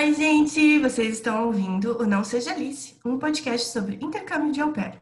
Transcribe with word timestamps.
Oi, 0.00 0.14
gente! 0.14 0.78
Vocês 0.78 1.14
estão 1.14 1.46
ouvindo 1.46 2.00
o 2.00 2.06
Não 2.06 2.22
Seja 2.22 2.52
Alice, 2.52 2.94
um 3.04 3.18
podcast 3.18 3.66
sobre 3.66 3.98
intercâmbio 4.00 4.52
de 4.52 4.60
au 4.60 4.72
pair. 4.72 5.00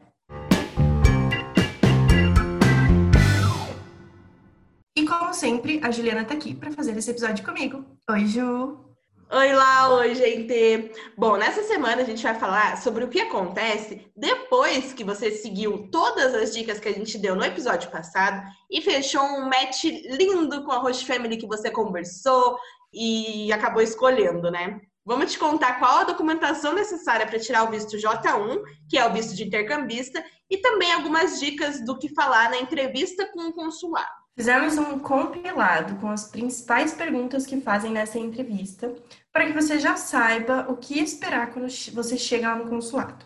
E 4.96 5.04
como 5.04 5.34
sempre, 5.34 5.80
a 5.84 5.90
Juliana 5.90 6.24
tá 6.24 6.32
aqui 6.32 6.54
para 6.54 6.72
fazer 6.72 6.96
esse 6.96 7.10
episódio 7.10 7.44
comigo. 7.44 7.84
Oi, 8.10 8.24
Ju! 8.24 8.86
Oi 9.28 9.52
lá, 9.52 9.92
oi 9.92 10.14
gente! 10.14 10.92
Bom, 11.18 11.36
nessa 11.36 11.64
semana 11.64 12.02
a 12.02 12.04
gente 12.04 12.22
vai 12.22 12.38
falar 12.38 12.76
sobre 12.76 13.04
o 13.04 13.08
que 13.08 13.20
acontece 13.20 14.06
depois 14.16 14.92
que 14.92 15.02
você 15.02 15.32
seguiu 15.32 15.88
todas 15.90 16.32
as 16.32 16.54
dicas 16.54 16.78
que 16.78 16.88
a 16.88 16.92
gente 16.92 17.18
deu 17.18 17.34
no 17.34 17.44
episódio 17.44 17.90
passado 17.90 18.40
e 18.70 18.80
fechou 18.80 19.20
um 19.20 19.46
match 19.46 19.82
lindo 19.82 20.64
com 20.64 20.70
a 20.70 20.78
Host 20.78 21.04
Family 21.04 21.36
que 21.36 21.46
você 21.46 21.72
conversou 21.72 22.56
e 22.92 23.52
acabou 23.52 23.82
escolhendo, 23.82 24.50
né? 24.50 24.80
Vamos 25.04 25.30
te 25.30 25.38
contar 25.38 25.78
qual 25.78 25.98
a 25.98 26.04
documentação 26.04 26.74
necessária 26.74 27.26
para 27.26 27.38
tirar 27.38 27.62
o 27.62 27.70
visto 27.70 27.96
J1, 27.96 28.60
que 28.88 28.98
é 28.98 29.06
o 29.06 29.12
visto 29.12 29.36
de 29.36 29.44
intercambista, 29.44 30.24
e 30.50 30.58
também 30.58 30.92
algumas 30.92 31.38
dicas 31.38 31.84
do 31.84 31.96
que 31.96 32.12
falar 32.12 32.50
na 32.50 32.58
entrevista 32.58 33.24
com 33.32 33.42
o 33.42 33.52
consulado. 33.52 34.10
Fizemos 34.36 34.76
um 34.76 34.98
compilado 34.98 35.94
com 35.96 36.10
as 36.10 36.28
principais 36.28 36.92
perguntas 36.92 37.46
que 37.46 37.60
fazem 37.60 37.90
nessa 37.90 38.18
entrevista, 38.18 38.94
para 39.32 39.46
que 39.46 39.52
você 39.52 39.78
já 39.78 39.96
saiba 39.96 40.66
o 40.68 40.76
que 40.76 40.98
esperar 40.98 41.52
quando 41.52 41.68
você 41.94 42.18
chega 42.18 42.48
lá 42.48 42.56
no 42.56 42.68
consulado. 42.68 43.24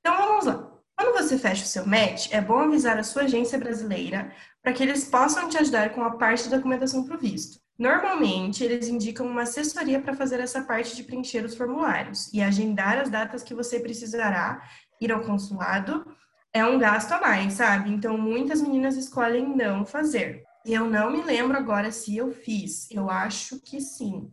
Então 0.00 0.16
vamos 0.16 0.44
lá. 0.44 0.72
Quando 0.98 1.16
você 1.16 1.38
fecha 1.38 1.64
o 1.64 1.68
seu 1.68 1.86
match, 1.86 2.32
é 2.32 2.40
bom 2.40 2.58
avisar 2.58 2.98
a 2.98 3.02
sua 3.02 3.22
agência 3.22 3.58
brasileira 3.58 4.34
para 4.60 4.72
que 4.72 4.82
eles 4.82 5.04
possam 5.04 5.48
te 5.48 5.56
ajudar 5.56 5.90
com 5.94 6.02
a 6.02 6.16
parte 6.16 6.48
da 6.48 6.56
documentação 6.56 7.04
para 7.04 7.16
o 7.16 7.18
visto. 7.18 7.61
Normalmente, 7.78 8.62
eles 8.62 8.88
indicam 8.88 9.26
uma 9.26 9.42
assessoria 9.42 10.00
para 10.00 10.14
fazer 10.14 10.40
essa 10.40 10.62
parte 10.62 10.94
de 10.94 11.02
preencher 11.02 11.44
os 11.44 11.54
formulários 11.54 12.32
e 12.32 12.42
agendar 12.42 12.98
as 12.98 13.08
datas 13.08 13.42
que 13.42 13.54
você 13.54 13.80
precisará 13.80 14.62
ir 15.00 15.10
ao 15.10 15.20
consulado 15.20 16.06
é 16.52 16.64
um 16.64 16.78
gasto 16.78 17.12
a 17.12 17.20
mais, 17.20 17.54
sabe? 17.54 17.90
Então, 17.90 18.16
muitas 18.18 18.60
meninas 18.60 18.96
escolhem 18.96 19.56
não 19.56 19.86
fazer. 19.86 20.44
E 20.64 20.74
eu 20.74 20.84
não 20.84 21.10
me 21.10 21.22
lembro 21.22 21.56
agora 21.56 21.90
se 21.90 22.16
eu 22.16 22.30
fiz. 22.30 22.88
Eu 22.90 23.10
acho 23.10 23.58
que 23.60 23.80
sim. 23.80 24.30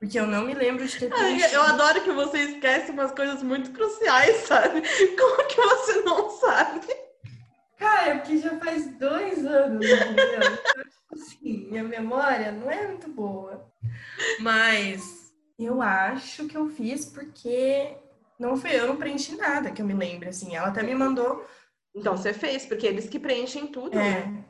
Porque 0.00 0.18
eu 0.18 0.26
não 0.26 0.46
me 0.46 0.54
lembro 0.54 0.86
de 0.86 0.98
ter 0.98 1.12
Ai, 1.12 1.54
Eu 1.54 1.62
adoro 1.62 2.02
que 2.02 2.10
você 2.10 2.38
esquece 2.38 2.90
umas 2.90 3.12
coisas 3.12 3.42
muito 3.42 3.70
cruciais, 3.70 4.48
sabe? 4.48 4.80
Como 5.16 5.46
que 5.46 5.60
você 5.60 6.00
não 6.00 6.30
sabe? 6.30 6.86
Cara, 7.76 8.08
é 8.08 8.14
porque 8.18 8.38
já 8.38 8.58
faz 8.58 8.86
dois 8.98 9.44
anos, 9.44 9.84
entendeu? 9.84 10.58
Minha 11.70 11.84
memória 11.84 12.50
não 12.50 12.70
é 12.70 12.88
muito 12.88 13.08
boa. 13.08 13.64
Mas 14.40 15.32
eu 15.58 15.80
acho 15.80 16.46
que 16.46 16.56
eu 16.56 16.68
fiz 16.68 17.04
porque 17.04 17.96
não 18.38 18.56
foi 18.56 18.74
eu, 18.78 18.88
não 18.88 18.96
preenchi 18.96 19.36
nada 19.36 19.70
que 19.70 19.80
eu 19.80 19.86
me 19.86 19.94
lembre, 19.94 20.28
assim. 20.30 20.56
Ela 20.56 20.68
até 20.68 20.82
me 20.82 20.94
mandou. 20.94 21.46
Então 21.94 22.16
você 22.16 22.32
fez, 22.32 22.66
porque 22.66 22.86
eles 22.86 23.08
que 23.08 23.18
preenchem 23.18 23.68
tudo, 23.68 23.98
É. 23.98 24.26
né? 24.26 24.44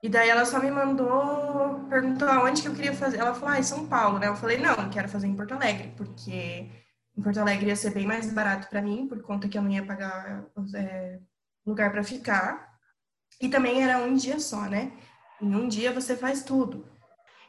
E 0.00 0.08
daí 0.08 0.28
ela 0.28 0.44
só 0.44 0.60
me 0.60 0.70
mandou, 0.70 1.86
perguntou 1.90 2.28
aonde 2.28 2.62
que 2.62 2.68
eu 2.68 2.74
queria 2.74 2.92
fazer. 2.94 3.18
Ela 3.18 3.34
falou, 3.34 3.48
ah, 3.54 3.58
em 3.58 3.64
São 3.64 3.86
Paulo, 3.88 4.18
né? 4.18 4.28
Eu 4.28 4.36
falei, 4.36 4.58
não, 4.58 4.88
quero 4.90 5.08
fazer 5.08 5.26
em 5.26 5.34
Porto 5.34 5.54
Alegre, 5.54 5.92
porque 5.96 6.70
em 7.16 7.22
Porto 7.22 7.40
Alegre 7.40 7.66
ia 7.66 7.74
ser 7.76 7.90
bem 7.90 8.06
mais 8.06 8.32
barato 8.32 8.68
para 8.68 8.80
mim, 8.80 9.08
por 9.08 9.20
conta 9.22 9.48
que 9.48 9.58
eu 9.58 9.62
não 9.62 9.70
ia 9.70 9.84
pagar 9.84 10.44
é, 10.74 11.18
lugar 11.66 11.90
para 11.90 12.04
ficar. 12.04 12.68
E 13.40 13.48
também 13.48 13.82
era 13.82 13.98
um 13.98 14.14
dia 14.14 14.38
só, 14.38 14.62
né? 14.62 14.92
Em 15.40 15.54
um 15.54 15.68
dia 15.68 15.92
você 15.92 16.16
faz 16.16 16.42
tudo. 16.42 16.86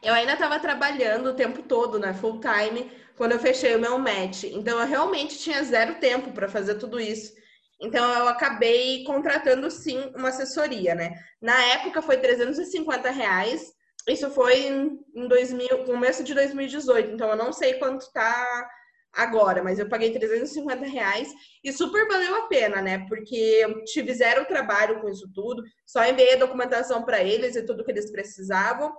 Eu 0.02 0.14
ainda 0.14 0.32
estava 0.32 0.58
trabalhando 0.58 1.30
o 1.30 1.34
tempo 1.34 1.62
todo, 1.62 1.98
né? 1.98 2.14
Full 2.14 2.40
time, 2.40 2.90
quando 3.16 3.32
eu 3.32 3.38
fechei 3.38 3.74
o 3.76 3.80
meu 3.80 3.98
match. 3.98 4.44
Então 4.44 4.80
eu 4.80 4.86
realmente 4.86 5.38
tinha 5.38 5.62
zero 5.62 5.96
tempo 5.96 6.32
para 6.32 6.48
fazer 6.48 6.76
tudo 6.76 6.98
isso. 6.98 7.32
Então 7.80 8.12
eu 8.14 8.28
acabei 8.28 9.04
contratando 9.04 9.70
sim 9.70 9.98
uma 10.14 10.28
assessoria, 10.28 10.94
né? 10.94 11.12
Na 11.40 11.58
época 11.66 12.02
foi 12.02 12.16
350 12.18 13.10
reais. 13.10 13.72
Isso 14.08 14.30
foi 14.30 14.66
em 15.14 15.28
2000, 15.28 15.84
começo 15.84 16.24
de 16.24 16.34
2018. 16.34 17.10
Então 17.10 17.28
eu 17.28 17.36
não 17.36 17.52
sei 17.52 17.74
quanto 17.74 18.10
tá 18.12 18.70
agora, 19.12 19.62
mas 19.62 19.78
eu 19.78 19.88
paguei 19.88 20.12
350 20.12 20.86
reais 20.86 21.32
e 21.62 21.72
super 21.72 22.06
valeu 22.06 22.36
a 22.36 22.46
pena, 22.46 22.80
né? 22.80 23.06
Porque 23.08 23.34
eu 23.34 23.84
tive 23.84 24.14
trabalho 24.46 25.00
com 25.00 25.08
isso 25.08 25.30
tudo, 25.34 25.62
só 25.86 26.04
enviei 26.04 26.34
a 26.34 26.38
documentação 26.38 27.04
para 27.04 27.22
eles 27.22 27.56
e 27.56 27.64
tudo 27.64 27.84
que 27.84 27.90
eles 27.90 28.10
precisavam. 28.10 28.92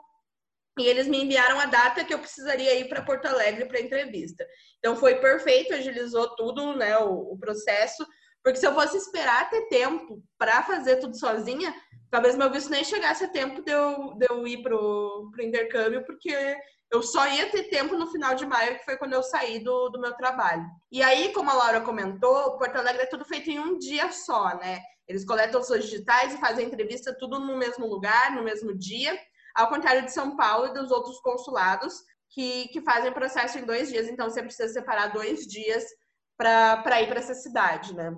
E 0.80 0.88
eles 0.88 1.08
me 1.08 1.22
enviaram 1.22 1.60
a 1.60 1.66
data 1.66 2.04
que 2.06 2.14
eu 2.14 2.20
precisaria 2.20 2.74
ir 2.80 2.88
para 2.88 3.02
Porto 3.02 3.26
Alegre 3.26 3.66
para 3.66 3.82
entrevista. 3.82 4.48
Então 4.80 4.96
foi 4.96 5.16
perfeito, 5.16 5.74
agilizou 5.74 6.34
tudo, 6.36 6.76
né, 6.76 6.98
o, 6.98 7.34
o 7.34 7.38
processo. 7.38 8.06
Porque 8.44 8.60
se 8.60 8.66
eu 8.66 8.74
fosse 8.74 8.98
esperar 8.98 9.50
ter 9.50 9.68
tempo 9.68 10.24
para 10.38 10.64
fazer 10.64 10.98
tudo 10.98 11.18
sozinha, 11.18 11.74
talvez 12.10 12.36
meu 12.36 12.52
visto 12.52 12.70
nem 12.70 12.84
chegasse 12.84 13.24
a 13.24 13.30
tempo 13.30 13.62
de 13.62 13.72
eu, 13.72 14.14
de 14.16 14.28
eu 14.30 14.48
ir 14.48 14.62
pro, 14.64 15.30
pro 15.32 15.44
intercâmbio, 15.44 16.06
porque 16.06 16.58
eu 16.92 17.02
só 17.02 17.26
ia 17.28 17.50
ter 17.50 17.70
tempo 17.70 17.96
no 17.96 18.08
final 18.08 18.36
de 18.36 18.46
maio, 18.46 18.78
que 18.78 18.84
foi 18.84 18.98
quando 18.98 19.14
eu 19.14 19.24
saí 19.24 19.64
do, 19.64 19.90
do 19.90 20.00
meu 20.00 20.14
trabalho. 20.14 20.66
E 20.92 21.02
aí, 21.02 21.32
como 21.32 21.50
a 21.50 21.54
Laura 21.54 21.82
comentou, 21.82 22.58
Porto 22.58 22.76
Alegre 22.76 23.04
é 23.04 23.06
tudo 23.06 23.24
feito 23.24 23.50
em 23.50 23.60
um 23.60 23.78
dia 23.78 24.12
só, 24.12 24.58
né? 24.58 24.82
Eles 25.08 25.26
coletam 25.26 25.64
suas 25.64 25.86
digitais 25.86 26.34
e 26.34 26.40
fazem 26.40 26.68
entrevista 26.68 27.16
tudo 27.18 27.40
no 27.40 27.58
mesmo 27.58 27.88
lugar, 27.88 28.36
no 28.36 28.44
mesmo 28.44 28.78
dia, 28.78 29.18
ao 29.56 29.70
contrário 29.70 30.04
de 30.04 30.12
São 30.12 30.36
Paulo 30.36 30.68
e 30.68 30.74
dos 30.74 30.92
outros 30.92 31.20
consulados, 31.22 31.94
que, 32.30 32.68
que 32.70 32.82
fazem 32.82 33.14
processo 33.14 33.58
em 33.58 33.66
dois 33.66 33.90
dias. 33.90 34.08
Então, 34.08 34.30
você 34.30 34.44
precisa 34.44 34.72
separar 34.72 35.14
dois 35.14 35.48
dias 35.48 35.86
para 36.38 37.02
ir 37.02 37.08
para 37.08 37.20
essa 37.20 37.34
cidade, 37.34 37.96
né? 37.96 38.12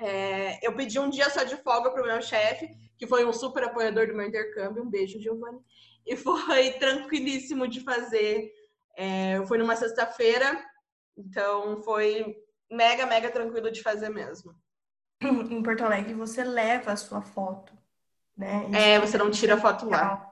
É, 0.00 0.64
eu 0.66 0.74
pedi 0.74 0.98
um 0.98 1.10
dia 1.10 1.28
só 1.28 1.42
de 1.42 1.56
folga 1.56 1.90
para 1.90 2.02
o 2.02 2.06
meu 2.06 2.22
chefe, 2.22 2.68
que 2.96 3.06
foi 3.06 3.24
um 3.24 3.32
super 3.32 3.64
apoiador 3.64 4.06
do 4.06 4.14
meu 4.14 4.26
intercâmbio. 4.26 4.82
Um 4.82 4.90
beijo, 4.90 5.20
Giovanni. 5.20 5.60
E 6.06 6.16
foi 6.16 6.72
tranquilíssimo 6.78 7.66
de 7.66 7.80
fazer. 7.80 8.52
É, 8.96 9.44
foi 9.46 9.58
numa 9.58 9.76
sexta-feira, 9.76 10.60
então 11.16 11.82
foi 11.82 12.36
mega, 12.70 13.06
mega 13.06 13.30
tranquilo 13.30 13.70
de 13.70 13.82
fazer 13.82 14.08
mesmo. 14.08 14.54
Em 15.22 15.62
Porto 15.62 15.84
Alegre 15.84 16.14
você 16.14 16.42
leva 16.42 16.92
a 16.92 16.96
sua 16.96 17.22
foto, 17.22 17.72
né? 18.36 18.66
Isso 18.68 18.76
É, 18.76 18.98
você 18.98 19.18
não 19.18 19.30
tira 19.30 19.54
a 19.54 19.60
foto 19.60 19.88
lá. 19.88 20.24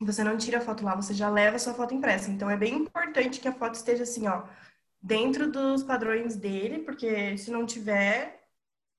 Você 0.00 0.24
não 0.24 0.36
tira 0.36 0.58
a 0.58 0.60
foto 0.60 0.84
lá, 0.84 0.94
você 0.94 1.14
já 1.14 1.30
leva 1.30 1.56
a 1.56 1.58
sua 1.58 1.72
foto 1.72 1.94
impressa. 1.94 2.30
Então 2.30 2.50
é 2.50 2.56
bem 2.56 2.74
importante 2.74 3.40
que 3.40 3.48
a 3.48 3.52
foto 3.52 3.74
esteja 3.74 4.02
assim, 4.02 4.26
ó, 4.26 4.42
dentro 5.00 5.50
dos 5.50 5.82
padrões 5.82 6.36
dele, 6.36 6.80
porque 6.80 7.38
se 7.38 7.50
não 7.50 7.64
tiver, 7.64 8.43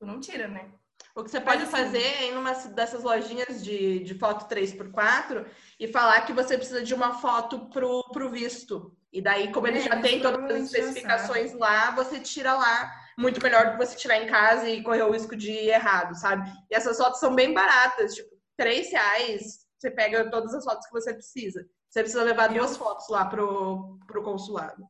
tu 0.06 0.12
não 0.12 0.20
tira, 0.20 0.48
né? 0.48 0.70
O 1.16 1.24
que 1.24 1.32
você 1.32 1.40
pode 1.40 1.64
assim- 1.64 1.72
fazer 1.72 2.02
é 2.04 2.28
ir 2.30 2.34
numa 2.34 2.54
dessas 2.54 3.04
lojinhas 3.04 3.64
de, 3.64 4.00
de 4.04 4.14
foto 4.16 4.48
3x4 4.48 5.46
e 5.80 5.88
falar 5.88 6.22
que 6.22 6.34
você 6.34 6.58
precisa 6.58 6.84
de 6.84 6.94
uma 6.94 7.16
foto 7.16 7.70
pro, 7.70 8.04
pro 8.12 8.30
visto. 8.30 8.96
E 9.12 9.22
daí, 9.22 9.52
como 9.52 9.68
ele 9.68 9.80
É, 9.80 9.82
já 9.84 10.02
tem 10.02 10.22
todas 10.22 10.40
as 10.40 10.46
provavelmente 10.46 10.72
já 10.72 10.78
especificações 10.80 11.54
lá, 11.54 11.92
você 11.92 12.20
tira 12.20 12.54
lá. 12.54 12.92
Muito 13.18 13.42
melhor 13.42 13.66
do 13.66 13.72
que 13.78 13.86
você 13.86 13.96
tirar 13.96 14.18
em 14.22 14.28
casa 14.28 14.68
e 14.70 14.84
correr 14.84 15.04
o 15.04 15.12
risco 15.12 15.38
de 15.38 15.50
ir 15.50 15.70
errado, 15.70 16.14
sabe? 16.16 16.50
E 16.70 16.76
essas 16.76 16.98
fotos 16.98 17.20
são 17.22 17.34
bem 17.34 17.54
baratas, 17.54 18.14
tipo, 18.14 18.30
3 18.58 18.92
reais, 18.92 19.66
você 19.80 19.90
pega 19.90 20.30
todas 20.30 20.54
as 20.54 20.66
fotos 20.66 20.86
que 20.86 20.92
você 20.92 21.14
precisa. 21.14 21.66
Você 21.90 22.02
precisa 22.02 22.24
levar 22.24 22.48
duas 22.50 22.76
fotos 22.76 23.08
lá 23.08 23.26
pro, 23.26 23.98
pro 24.06 24.22
consulado. 24.22 24.84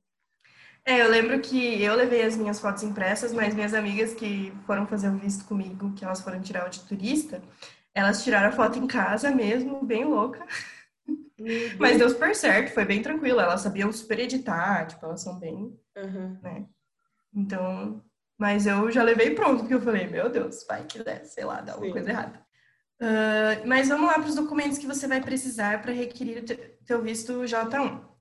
É, 0.88 1.02
eu 1.02 1.10
lembro 1.10 1.40
que 1.42 1.82
eu 1.82 1.96
levei 1.96 2.22
as 2.24 2.38
minhas 2.38 2.60
fotos 2.60 2.84
impressas, 2.84 3.34
mas 3.34 3.56
minhas 3.56 3.74
amigas 3.74 4.14
que 4.14 4.54
foram 4.68 4.86
fazer 4.86 5.10
o 5.10 5.18
visto 5.18 5.44
comigo, 5.46 5.94
que 5.96 6.06
elas 6.06 6.22
foram 6.22 6.40
tirar 6.42 6.68
o 6.68 6.70
de 6.70 6.82
turista, 6.82 7.42
elas 7.94 8.24
tiraram 8.24 8.50
a 8.50 8.52
foto 8.52 8.78
em 8.78 8.86
casa 8.86 9.32
mesmo, 9.32 9.84
bem 9.84 10.06
louca. 10.06 10.46
Mas 11.80 11.98
deu 11.98 12.10
super 12.10 12.36
certo, 12.36 12.74
foi 12.74 12.86
bem 12.86 13.02
tranquilo. 13.02 13.40
Elas 13.40 13.62
sabiam 13.62 13.92
super 13.92 14.20
editar, 14.20 14.86
tipo, 14.88 15.06
elas 15.06 15.22
são 15.22 15.40
bem, 15.40 15.78
Uhum. 15.98 16.38
né? 16.42 16.66
Então, 17.34 18.04
mas 18.38 18.68
eu 18.68 18.92
já 18.92 19.04
levei 19.04 19.32
pronto, 19.32 19.60
porque 19.62 19.74
eu 19.74 19.82
falei, 19.82 20.08
meu 20.08 20.30
Deus, 20.30 20.66
vai 20.68 20.86
que 20.86 21.04
der, 21.04 21.26
sei 21.26 21.46
lá, 21.46 21.62
dá 21.62 21.74
alguma 21.74 21.88
Sim. 21.88 21.94
coisa 21.94 22.10
errada. 22.12 22.46
Ah, 23.02 23.62
mas 23.66 23.90
vamos 23.90 24.08
lá 24.08 24.14
para 24.16 24.30
os 24.30 24.36
documentos 24.36 24.78
que 24.78 24.88
você 24.88 25.08
vai 25.08 25.22
precisar 25.22 25.82
para 25.82 25.92
requerir 25.94 26.40
o 26.44 26.46
te- 26.46 26.56
teu 26.86 27.02
visto 27.02 27.34
J1. 27.46 28.15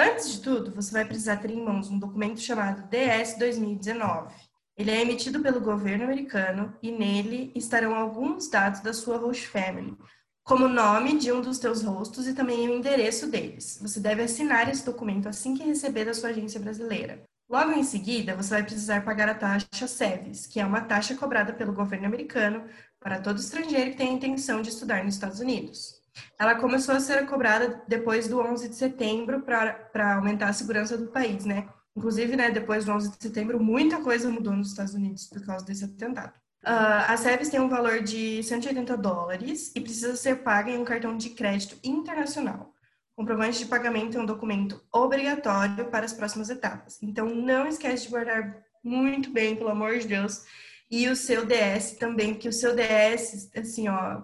Antes 0.00 0.30
de 0.30 0.40
tudo, 0.42 0.70
você 0.70 0.92
vai 0.92 1.04
precisar 1.04 1.38
ter 1.38 1.50
em 1.50 1.60
mãos 1.60 1.90
um 1.90 1.98
documento 1.98 2.38
chamado 2.38 2.88
DS 2.88 3.36
2019. 3.36 4.32
Ele 4.76 4.92
é 4.92 5.02
emitido 5.02 5.40
pelo 5.40 5.60
governo 5.60 6.04
americano 6.04 6.72
e 6.80 6.92
nele 6.92 7.50
estarão 7.52 7.96
alguns 7.96 8.48
dados 8.48 8.78
da 8.78 8.92
sua 8.92 9.16
host 9.16 9.48
family, 9.48 9.98
como 10.44 10.66
o 10.66 10.68
nome 10.68 11.18
de 11.18 11.32
um 11.32 11.40
dos 11.40 11.58
teus 11.58 11.82
rostos 11.82 12.28
e 12.28 12.32
também 12.32 12.68
o 12.68 12.76
endereço 12.76 13.26
deles. 13.26 13.76
Você 13.82 13.98
deve 13.98 14.22
assinar 14.22 14.68
esse 14.68 14.86
documento 14.86 15.28
assim 15.28 15.56
que 15.56 15.64
receber 15.64 16.04
da 16.04 16.14
sua 16.14 16.28
agência 16.28 16.60
brasileira. 16.60 17.24
Logo 17.50 17.72
em 17.72 17.82
seguida, 17.82 18.36
você 18.36 18.50
vai 18.50 18.62
precisar 18.62 19.04
pagar 19.04 19.28
a 19.28 19.34
taxa 19.34 19.88
SEVES, 19.88 20.46
que 20.46 20.60
é 20.60 20.64
uma 20.64 20.82
taxa 20.82 21.16
cobrada 21.16 21.52
pelo 21.52 21.72
governo 21.72 22.06
americano 22.06 22.62
para 23.00 23.20
todo 23.20 23.40
estrangeiro 23.40 23.90
que 23.90 23.96
tenha 23.96 24.12
a 24.12 24.14
intenção 24.14 24.62
de 24.62 24.68
estudar 24.68 25.02
nos 25.02 25.14
Estados 25.14 25.40
Unidos. 25.40 25.97
Ela 26.38 26.54
começou 26.54 26.94
a 26.94 27.00
ser 27.00 27.26
cobrada 27.26 27.82
depois 27.86 28.28
do 28.28 28.40
11 28.40 28.68
de 28.68 28.76
setembro 28.76 29.42
para 29.42 30.14
aumentar 30.16 30.48
a 30.48 30.52
segurança 30.52 30.96
do 30.96 31.08
país, 31.08 31.44
né? 31.44 31.68
Inclusive, 31.96 32.36
né, 32.36 32.50
depois 32.50 32.84
do 32.84 32.92
11 32.92 33.10
de 33.10 33.16
setembro, 33.20 33.58
muita 33.58 34.00
coisa 34.00 34.30
mudou 34.30 34.52
nos 34.52 34.68
Estados 34.68 34.94
Unidos 34.94 35.26
por 35.26 35.44
causa 35.44 35.64
desse 35.64 35.84
atentado. 35.84 36.32
Uh, 36.64 37.06
a 37.08 37.16
SEVES 37.16 37.48
tem 37.48 37.60
um 37.60 37.68
valor 37.68 38.02
de 38.02 38.42
180 38.42 38.96
dólares 38.96 39.72
e 39.74 39.80
precisa 39.80 40.14
ser 40.16 40.42
paga 40.42 40.70
em 40.70 40.78
um 40.78 40.84
cartão 40.84 41.16
de 41.16 41.30
crédito 41.30 41.76
internacional. 41.82 42.72
Comprovante 43.16 43.58
de 43.58 43.66
pagamento 43.66 44.16
é 44.16 44.20
um 44.20 44.26
documento 44.26 44.80
obrigatório 44.92 45.86
para 45.86 46.04
as 46.04 46.12
próximas 46.12 46.50
etapas. 46.50 47.02
Então, 47.02 47.26
não 47.26 47.66
esquece 47.66 48.04
de 48.04 48.10
guardar 48.10 48.62
muito 48.82 49.30
bem, 49.30 49.56
pelo 49.56 49.70
amor 49.70 49.98
de 49.98 50.06
Deus. 50.06 50.44
E 50.90 51.08
o 51.08 51.16
seu 51.16 51.44
DS 51.44 51.92
também, 51.98 52.34
porque 52.34 52.48
o 52.48 52.52
seu 52.52 52.76
DS, 52.76 53.50
assim, 53.56 53.88
ó, 53.88 54.22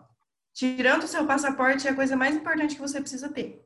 tirando 0.55 1.03
o 1.03 1.09
seu 1.09 1.27
passaporte, 1.27 1.87
é 1.87 1.91
a 1.91 1.95
coisa 1.95 2.17
mais 2.17 2.35
importante 2.35 2.77
que 2.77 2.81
você 2.81 3.01
precisa 3.01 3.29
ter. 3.29 3.61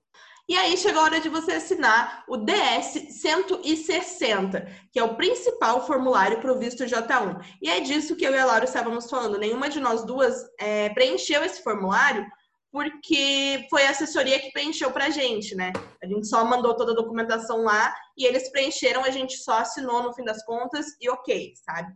E 0.48 0.56
aí 0.56 0.78
chegou 0.78 1.02
a 1.02 1.04
hora 1.04 1.20
de 1.20 1.28
você 1.28 1.52
assinar 1.52 2.24
o 2.26 2.38
DS 2.38 3.20
160, 3.20 4.66
que 4.90 4.98
é 4.98 5.04
o 5.04 5.14
principal 5.14 5.86
formulário 5.86 6.40
para 6.40 6.50
o 6.50 6.58
visto 6.58 6.84
J1. 6.84 7.44
E 7.60 7.68
é 7.68 7.80
disso 7.80 8.16
que 8.16 8.26
eu 8.26 8.32
e 8.32 8.38
a 8.38 8.46
Laura 8.46 8.64
estávamos 8.64 9.10
falando. 9.10 9.38
Nenhuma 9.38 9.68
de 9.68 9.78
nós 9.78 10.04
duas 10.04 10.46
é, 10.58 10.88
preencheu 10.90 11.44
esse 11.44 11.62
formulário 11.62 12.26
porque 12.72 13.66
foi 13.68 13.86
a 13.86 13.90
assessoria 13.90 14.40
que 14.40 14.52
preencheu 14.52 14.90
para 14.90 15.06
a 15.06 15.10
gente, 15.10 15.54
né? 15.54 15.72
A 16.02 16.06
gente 16.06 16.26
só 16.26 16.44
mandou 16.44 16.74
toda 16.76 16.92
a 16.92 16.96
documentação 16.96 17.62
lá 17.64 17.94
e 18.16 18.24
eles 18.24 18.50
preencheram, 18.50 19.04
a 19.04 19.10
gente 19.10 19.36
só 19.38 19.58
assinou 19.58 20.02
no 20.02 20.14
fim 20.14 20.24
das 20.24 20.44
contas 20.44 20.86
e 21.00 21.10
ok, 21.10 21.52
sabe? 21.56 21.92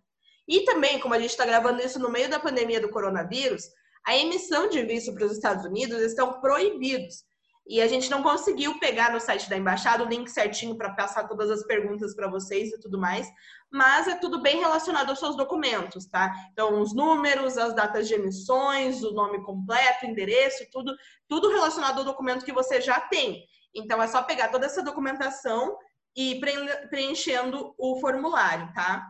E 0.49 0.65
também, 0.65 0.99
como 0.99 1.15
a 1.15 1.19
gente 1.19 1.31
está 1.31 1.47
gravando 1.47 1.83
isso 1.83 1.99
no 1.99 2.11
meio 2.11 2.29
da 2.29 2.41
pandemia 2.41 2.81
do 2.81 2.91
coronavírus, 2.91 3.65
a 4.05 4.17
emissão 4.17 4.69
de 4.69 4.83
visto 4.83 5.13
para 5.15 5.27
os 5.27 5.33
Estados 5.33 5.65
Unidos 5.65 6.01
estão 6.01 6.41
proibidos. 6.41 7.25
E 7.67 7.81
a 7.81 7.87
gente 7.87 8.11
não 8.11 8.23
conseguiu 8.23 8.79
pegar 8.81 9.13
no 9.13 9.21
site 9.21 9.49
da 9.49 9.57
embaixada 9.57 10.03
o 10.03 10.09
link 10.09 10.29
certinho 10.29 10.77
para 10.77 10.95
passar 10.95 11.29
todas 11.29 11.49
as 11.49 11.65
perguntas 11.65 12.15
para 12.15 12.29
vocês 12.29 12.73
e 12.73 12.81
tudo 12.81 12.99
mais, 12.99 13.29
mas 13.71 14.09
é 14.09 14.17
tudo 14.17 14.43
bem 14.43 14.59
relacionado 14.59 15.11
aos 15.11 15.21
seus 15.21 15.37
documentos, 15.37 16.07
tá? 16.07 16.33
Então, 16.53 16.81
os 16.81 16.93
números, 16.93 17.57
as 17.57 17.73
datas 17.73 18.09
de 18.09 18.15
emissões, 18.15 19.03
o 19.05 19.13
nome 19.13 19.43
completo, 19.45 20.05
endereço, 20.05 20.67
tudo, 20.73 20.93
tudo 21.29 21.51
relacionado 21.51 21.99
ao 21.99 22.05
documento 22.05 22.45
que 22.45 22.53
você 22.53 22.81
já 22.81 23.01
tem. 23.01 23.45
Então, 23.73 24.03
é 24.03 24.09
só 24.09 24.23
pegar 24.23 24.49
toda 24.49 24.67
essa 24.67 24.83
documentação 24.83 25.79
e 26.17 26.41
preenchendo 26.91 27.75
o 27.79 27.99
formulário, 28.01 28.73
tá? 28.75 29.07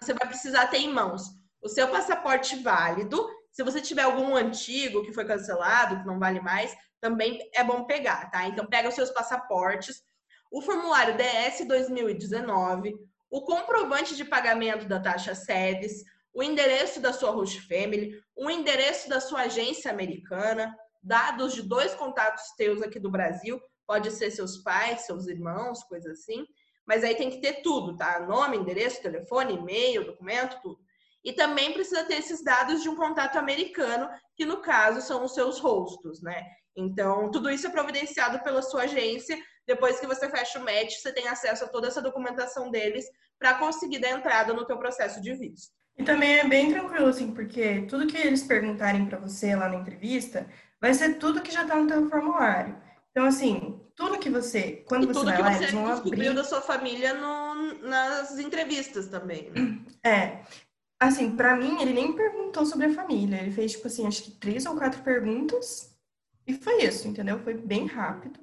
Você 0.00 0.14
vai 0.14 0.28
precisar 0.28 0.68
ter 0.68 0.78
em 0.78 0.92
mãos 0.92 1.22
o 1.60 1.68
seu 1.68 1.88
passaporte 1.88 2.56
válido. 2.62 3.28
Se 3.56 3.62
você 3.62 3.80
tiver 3.80 4.02
algum 4.02 4.36
antigo 4.36 5.02
que 5.02 5.14
foi 5.14 5.24
cancelado, 5.24 6.00
que 6.00 6.06
não 6.06 6.18
vale 6.18 6.40
mais, 6.40 6.76
também 7.00 7.38
é 7.54 7.64
bom 7.64 7.86
pegar, 7.86 8.30
tá? 8.30 8.46
Então, 8.46 8.66
pega 8.66 8.90
os 8.90 8.94
seus 8.94 9.10
passaportes, 9.10 10.04
o 10.52 10.60
formulário 10.60 11.16
DS 11.16 11.66
2019, 11.66 12.94
o 13.30 13.40
comprovante 13.40 14.14
de 14.14 14.26
pagamento 14.26 14.86
da 14.86 15.00
taxa 15.00 15.34
SEDES, 15.34 16.04
o 16.34 16.42
endereço 16.42 17.00
da 17.00 17.14
sua 17.14 17.30
host 17.30 17.66
family, 17.66 18.22
o 18.36 18.50
endereço 18.50 19.08
da 19.08 19.22
sua 19.22 19.44
agência 19.44 19.90
americana, 19.90 20.76
dados 21.02 21.54
de 21.54 21.62
dois 21.62 21.94
contatos 21.94 22.50
teus 22.58 22.82
aqui 22.82 23.00
do 23.00 23.10
Brasil, 23.10 23.58
pode 23.86 24.10
ser 24.10 24.30
seus 24.30 24.58
pais, 24.58 25.06
seus 25.06 25.28
irmãos, 25.28 25.82
coisa 25.84 26.12
assim, 26.12 26.44
mas 26.86 27.02
aí 27.02 27.14
tem 27.14 27.30
que 27.30 27.40
ter 27.40 27.62
tudo, 27.62 27.96
tá? 27.96 28.20
Nome, 28.20 28.58
endereço, 28.58 29.00
telefone, 29.00 29.54
e-mail, 29.54 30.04
documento, 30.04 30.60
tudo. 30.60 30.85
E 31.26 31.32
também 31.32 31.72
precisa 31.72 32.04
ter 32.04 32.18
esses 32.18 32.40
dados 32.40 32.84
de 32.84 32.88
um 32.88 32.94
contato 32.94 33.36
americano, 33.36 34.08
que 34.36 34.44
no 34.44 34.58
caso 34.58 35.00
são 35.00 35.24
os 35.24 35.34
seus 35.34 35.58
rostos, 35.58 36.22
né? 36.22 36.40
Então, 36.76 37.32
tudo 37.32 37.50
isso 37.50 37.66
é 37.66 37.70
providenciado 37.70 38.38
pela 38.44 38.62
sua 38.62 38.82
agência. 38.82 39.36
Depois 39.66 39.98
que 39.98 40.06
você 40.06 40.30
fecha 40.30 40.60
o 40.60 40.64
match, 40.64 40.94
você 40.94 41.12
tem 41.12 41.26
acesso 41.26 41.64
a 41.64 41.68
toda 41.68 41.88
essa 41.88 42.00
documentação 42.00 42.70
deles 42.70 43.04
para 43.40 43.54
conseguir 43.54 43.98
dar 43.98 44.10
entrada 44.10 44.54
no 44.54 44.64
teu 44.64 44.78
processo 44.78 45.20
de 45.20 45.34
visto. 45.34 45.72
E 45.98 46.04
também 46.04 46.38
é 46.38 46.46
bem 46.46 46.70
tranquilo, 46.70 47.08
assim, 47.08 47.32
porque 47.32 47.86
tudo 47.88 48.06
que 48.06 48.16
eles 48.16 48.44
perguntarem 48.44 49.06
para 49.06 49.18
você 49.18 49.56
lá 49.56 49.68
na 49.68 49.76
entrevista 49.76 50.46
vai 50.80 50.94
ser 50.94 51.14
tudo 51.14 51.42
que 51.42 51.50
já 51.50 51.62
está 51.62 51.74
no 51.74 51.88
teu 51.88 52.08
formulário. 52.08 52.80
Então, 53.10 53.26
assim, 53.26 53.80
tudo 53.96 54.18
que 54.18 54.30
você, 54.30 54.84
quando 54.86 55.04
e 55.04 55.06
você 55.06 55.24
vai 55.24 55.40
lá, 55.40 55.56
eles 55.56 55.72
vão 55.72 55.88
abrir... 55.88 56.34
da 56.34 56.44
sua 56.44 56.60
família 56.60 57.14
no, 57.14 57.54
nas 57.80 58.38
entrevistas 58.38 59.08
também. 59.08 59.50
Né? 59.50 59.78
É. 60.04 60.42
Assim, 60.98 61.36
para 61.36 61.56
mim, 61.56 61.80
ele 61.80 61.92
nem 61.92 62.14
perguntou 62.14 62.64
sobre 62.64 62.86
a 62.86 62.94
família. 62.94 63.36
Ele 63.36 63.52
fez, 63.52 63.72
tipo 63.72 63.86
assim, 63.86 64.06
acho 64.06 64.22
que 64.22 64.30
três 64.30 64.64
ou 64.64 64.76
quatro 64.76 65.02
perguntas 65.02 65.96
e 66.46 66.54
foi 66.54 66.84
isso, 66.84 67.08
entendeu? 67.08 67.38
Foi 67.40 67.54
bem 67.54 67.86
rápido, 67.86 68.38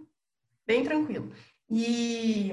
bem 0.68 0.84
tranquilo. 0.84 1.32
E 1.70 2.52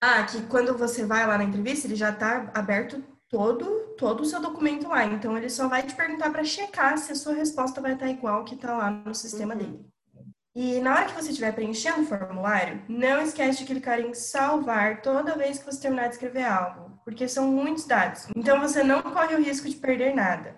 ah, 0.00 0.22
que 0.24 0.42
quando 0.46 0.76
você 0.76 1.04
vai 1.04 1.26
lá 1.26 1.38
na 1.38 1.44
entrevista, 1.44 1.86
ele 1.86 1.96
já 1.96 2.10
está 2.10 2.50
aberto 2.54 3.02
todo 3.28 3.80
todo 3.96 4.22
o 4.22 4.26
seu 4.26 4.40
documento 4.40 4.88
lá. 4.88 5.04
Então 5.04 5.36
ele 5.36 5.48
só 5.48 5.68
vai 5.68 5.82
te 5.82 5.94
perguntar 5.94 6.30
para 6.30 6.44
checar 6.44 6.96
se 6.98 7.12
a 7.12 7.14
sua 7.14 7.34
resposta 7.34 7.80
vai 7.80 7.94
estar 7.94 8.08
igual 8.08 8.44
que 8.44 8.54
está 8.54 8.76
lá 8.76 8.90
no 8.90 9.14
sistema 9.14 9.54
uhum. 9.54 9.58
dele. 9.58 9.89
E 10.54 10.80
na 10.80 10.94
hora 10.94 11.04
que 11.06 11.14
você 11.14 11.30
estiver 11.30 11.54
preenchendo 11.54 12.02
o 12.02 12.06
formulário, 12.06 12.82
não 12.88 13.22
esquece 13.22 13.58
de 13.58 13.66
clicar 13.66 14.00
em 14.00 14.12
salvar 14.12 15.00
toda 15.00 15.36
vez 15.36 15.58
que 15.58 15.64
você 15.64 15.80
terminar 15.80 16.08
de 16.08 16.14
escrever 16.14 16.44
algo, 16.44 17.00
porque 17.04 17.28
são 17.28 17.46
muitos 17.46 17.84
dados. 17.84 18.26
Então 18.34 18.60
você 18.60 18.82
não 18.82 19.00
corre 19.00 19.36
o 19.36 19.42
risco 19.42 19.68
de 19.68 19.76
perder 19.76 20.14
nada. 20.14 20.56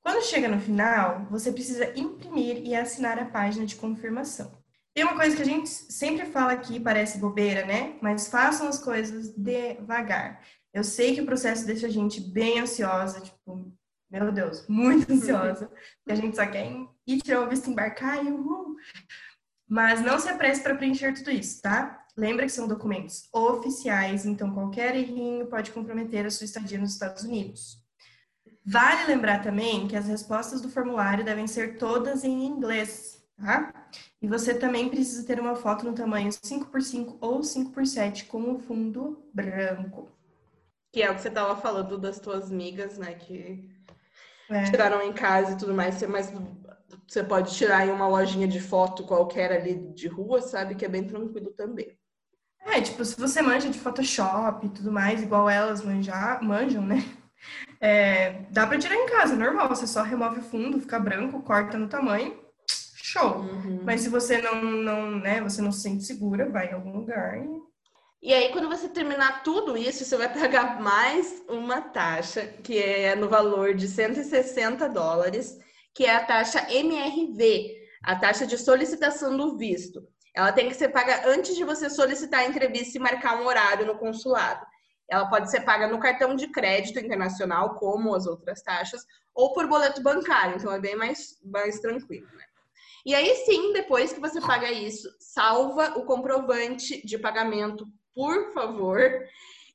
Quando 0.00 0.22
chega 0.22 0.46
no 0.46 0.60
final, 0.60 1.26
você 1.30 1.50
precisa 1.50 1.98
imprimir 1.98 2.58
e 2.64 2.74
assinar 2.74 3.18
a 3.18 3.24
página 3.24 3.66
de 3.66 3.74
confirmação. 3.74 4.52
Tem 4.94 5.02
uma 5.02 5.16
coisa 5.16 5.34
que 5.34 5.42
a 5.42 5.46
gente 5.46 5.68
sempre 5.68 6.26
fala 6.26 6.52
aqui, 6.52 6.78
parece 6.78 7.18
bobeira, 7.18 7.66
né? 7.66 7.96
Mas 8.00 8.28
façam 8.28 8.68
as 8.68 8.78
coisas 8.78 9.34
devagar. 9.34 10.40
Eu 10.72 10.84
sei 10.84 11.14
que 11.14 11.20
o 11.20 11.26
processo 11.26 11.66
deixa 11.66 11.88
a 11.88 11.90
gente 11.90 12.20
bem 12.20 12.60
ansiosa, 12.60 13.20
tipo, 13.20 13.72
meu 14.10 14.30
Deus, 14.30 14.64
muito 14.68 15.12
ansiosa. 15.12 15.66
Porque 15.66 16.12
a 16.12 16.14
gente 16.14 16.36
só 16.36 16.46
quer 16.46 16.70
ir 17.06 17.20
tirar 17.20 17.40
o 17.40 17.48
visto, 17.48 17.68
embarcar 17.68 18.24
e 18.24 18.28
uhul. 18.28 18.76
Mas 19.68 20.00
não 20.00 20.18
se 20.18 20.28
apresse 20.28 20.62
para 20.62 20.74
preencher 20.74 21.14
tudo 21.14 21.30
isso, 21.30 21.62
tá? 21.62 22.04
Lembra 22.16 22.46
que 22.46 22.52
são 22.52 22.68
documentos 22.68 23.28
oficiais, 23.32 24.24
então 24.24 24.52
qualquer 24.52 24.94
errinho 24.94 25.46
pode 25.46 25.72
comprometer 25.72 26.24
a 26.24 26.30
sua 26.30 26.44
estadia 26.44 26.78
nos 26.78 26.92
Estados 26.92 27.24
Unidos. 27.24 27.82
Vale 28.64 29.06
lembrar 29.06 29.42
também 29.42 29.88
que 29.88 29.96
as 29.96 30.06
respostas 30.06 30.60
do 30.60 30.70
formulário 30.70 31.24
devem 31.24 31.46
ser 31.46 31.76
todas 31.76 32.24
em 32.24 32.44
inglês, 32.46 33.22
tá? 33.36 33.88
E 34.22 34.28
você 34.28 34.54
também 34.54 34.88
precisa 34.88 35.26
ter 35.26 35.40
uma 35.40 35.54
foto 35.54 35.84
no 35.84 35.92
tamanho 35.92 36.30
5x5 36.30 37.18
ou 37.20 37.40
5x7 37.40 38.26
com 38.26 38.54
o 38.54 38.58
fundo 38.58 39.28
branco. 39.34 40.08
Que 40.92 41.02
é 41.02 41.10
o 41.10 41.14
que 41.14 41.20
você 41.20 41.28
estava 41.28 41.56
falando 41.56 41.98
das 41.98 42.20
tuas 42.20 42.50
amigas, 42.50 42.96
né? 42.96 43.14
Que 43.14 43.70
é. 44.48 44.64
tiraram 44.64 45.02
em 45.02 45.12
casa 45.12 45.52
e 45.52 45.56
tudo 45.58 45.74
mais, 45.74 46.00
mas 46.04 46.32
você 47.06 47.22
pode 47.22 47.54
tirar 47.54 47.86
em 47.86 47.90
uma 47.90 48.08
lojinha 48.08 48.48
de 48.48 48.60
foto 48.60 49.04
qualquer 49.04 49.52
ali 49.52 49.74
de 49.94 50.08
rua, 50.08 50.40
sabe? 50.40 50.74
Que 50.74 50.84
é 50.84 50.88
bem 50.88 51.06
tranquilo 51.06 51.50
também. 51.52 51.96
É, 52.66 52.80
tipo, 52.80 53.04
se 53.04 53.18
você 53.20 53.42
manja 53.42 53.68
de 53.68 53.78
Photoshop 53.78 54.66
e 54.66 54.70
tudo 54.70 54.90
mais, 54.90 55.22
igual 55.22 55.48
elas 55.48 55.82
manjar, 55.82 56.42
manjam, 56.42 56.82
né? 56.82 57.04
É, 57.80 58.46
dá 58.50 58.66
para 58.66 58.78
tirar 58.78 58.96
em 58.96 59.06
casa, 59.06 59.36
normal. 59.36 59.68
Você 59.68 59.86
só 59.86 60.02
remove 60.02 60.40
o 60.40 60.42
fundo, 60.42 60.80
fica 60.80 60.98
branco, 60.98 61.42
corta 61.42 61.76
no 61.76 61.88
tamanho, 61.88 62.38
show. 63.14 63.40
Uhum. 63.40 63.80
Mas 63.84 64.00
se 64.00 64.08
você 64.08 64.38
não, 64.38 64.62
não, 64.62 65.10
né, 65.18 65.40
você 65.40 65.62
não 65.62 65.70
se 65.70 65.82
sente 65.82 66.04
segura, 66.04 66.48
vai 66.48 66.70
em 66.70 66.72
algum 66.72 66.96
lugar. 66.96 67.38
E... 67.38 67.48
e 68.22 68.32
aí, 68.32 68.50
quando 68.50 68.68
você 68.68 68.88
terminar 68.88 69.42
tudo 69.42 69.76
isso, 69.76 70.04
você 70.04 70.16
vai 70.16 70.32
pagar 70.32 70.80
mais 70.80 71.42
uma 71.48 71.80
taxa, 71.80 72.46
que 72.62 72.78
é 72.78 73.14
no 73.14 73.28
valor 73.28 73.74
de 73.74 73.86
160 73.86 74.88
dólares, 74.88 75.58
que 75.94 76.04
é 76.04 76.14
a 76.14 76.24
taxa 76.24 76.66
MRV, 76.70 77.76
a 78.02 78.16
taxa 78.16 78.46
de 78.46 78.58
solicitação 78.58 79.36
do 79.36 79.56
visto. 79.56 80.06
Ela 80.34 80.52
tem 80.52 80.68
que 80.68 80.74
ser 80.74 80.88
paga 80.88 81.28
antes 81.28 81.54
de 81.54 81.64
você 81.64 81.88
solicitar 81.88 82.40
a 82.40 82.46
entrevista 82.46 82.98
e 82.98 83.00
marcar 83.00 83.40
um 83.40 83.46
horário 83.46 83.86
no 83.86 83.96
consulado. 83.96 84.66
Ela 85.08 85.28
pode 85.28 85.50
ser 85.50 85.60
paga 85.60 85.86
no 85.86 86.00
cartão 86.00 86.34
de 86.34 86.48
crédito 86.48 86.98
internacional, 86.98 87.76
como 87.76 88.14
as 88.14 88.26
outras 88.26 88.62
taxas, 88.62 89.04
ou 89.34 89.52
por 89.52 89.68
boleto 89.68 90.02
bancário, 90.02 90.56
então 90.56 90.72
é 90.72 90.80
bem 90.80 90.96
mais, 90.96 91.38
mais 91.44 91.78
tranquilo, 91.78 92.26
né? 92.32 92.44
E 93.06 93.14
aí 93.14 93.34
sim, 93.44 93.72
depois 93.72 94.12
que 94.12 94.20
você 94.20 94.40
paga 94.40 94.70
isso, 94.72 95.08
salva 95.20 95.98
o 95.98 96.04
comprovante 96.04 97.06
de 97.06 97.18
pagamento, 97.18 97.86
por 98.14 98.52
favor, 98.52 98.98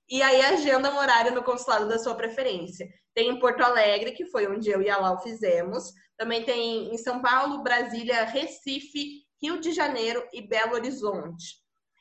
e 0.10 0.22
aí 0.24 0.42
agenda 0.42 0.92
um 0.92 0.98
horário 0.98 1.34
no 1.34 1.44
consulado 1.44 1.88
da 1.88 2.00
sua 2.00 2.16
preferência. 2.16 2.88
Tem 3.20 3.32
em 3.32 3.38
Porto 3.38 3.60
Alegre, 3.60 4.14
que 4.14 4.26
foi 4.28 4.48
onde 4.48 4.70
eu 4.70 4.82
e 4.82 4.90
a 4.90 4.96
Lau 4.96 5.22
fizemos. 5.22 5.92
Também 6.18 6.46
tem 6.46 6.94
em 6.94 6.98
São 6.98 7.22
Paulo, 7.22 7.62
Brasília, 7.62 8.24
Recife, 8.24 9.26
Rio 9.44 9.60
de 9.60 9.74
Janeiro 9.74 10.26
e 10.32 10.42
Belo 10.42 10.76
Horizonte. 10.76 11.58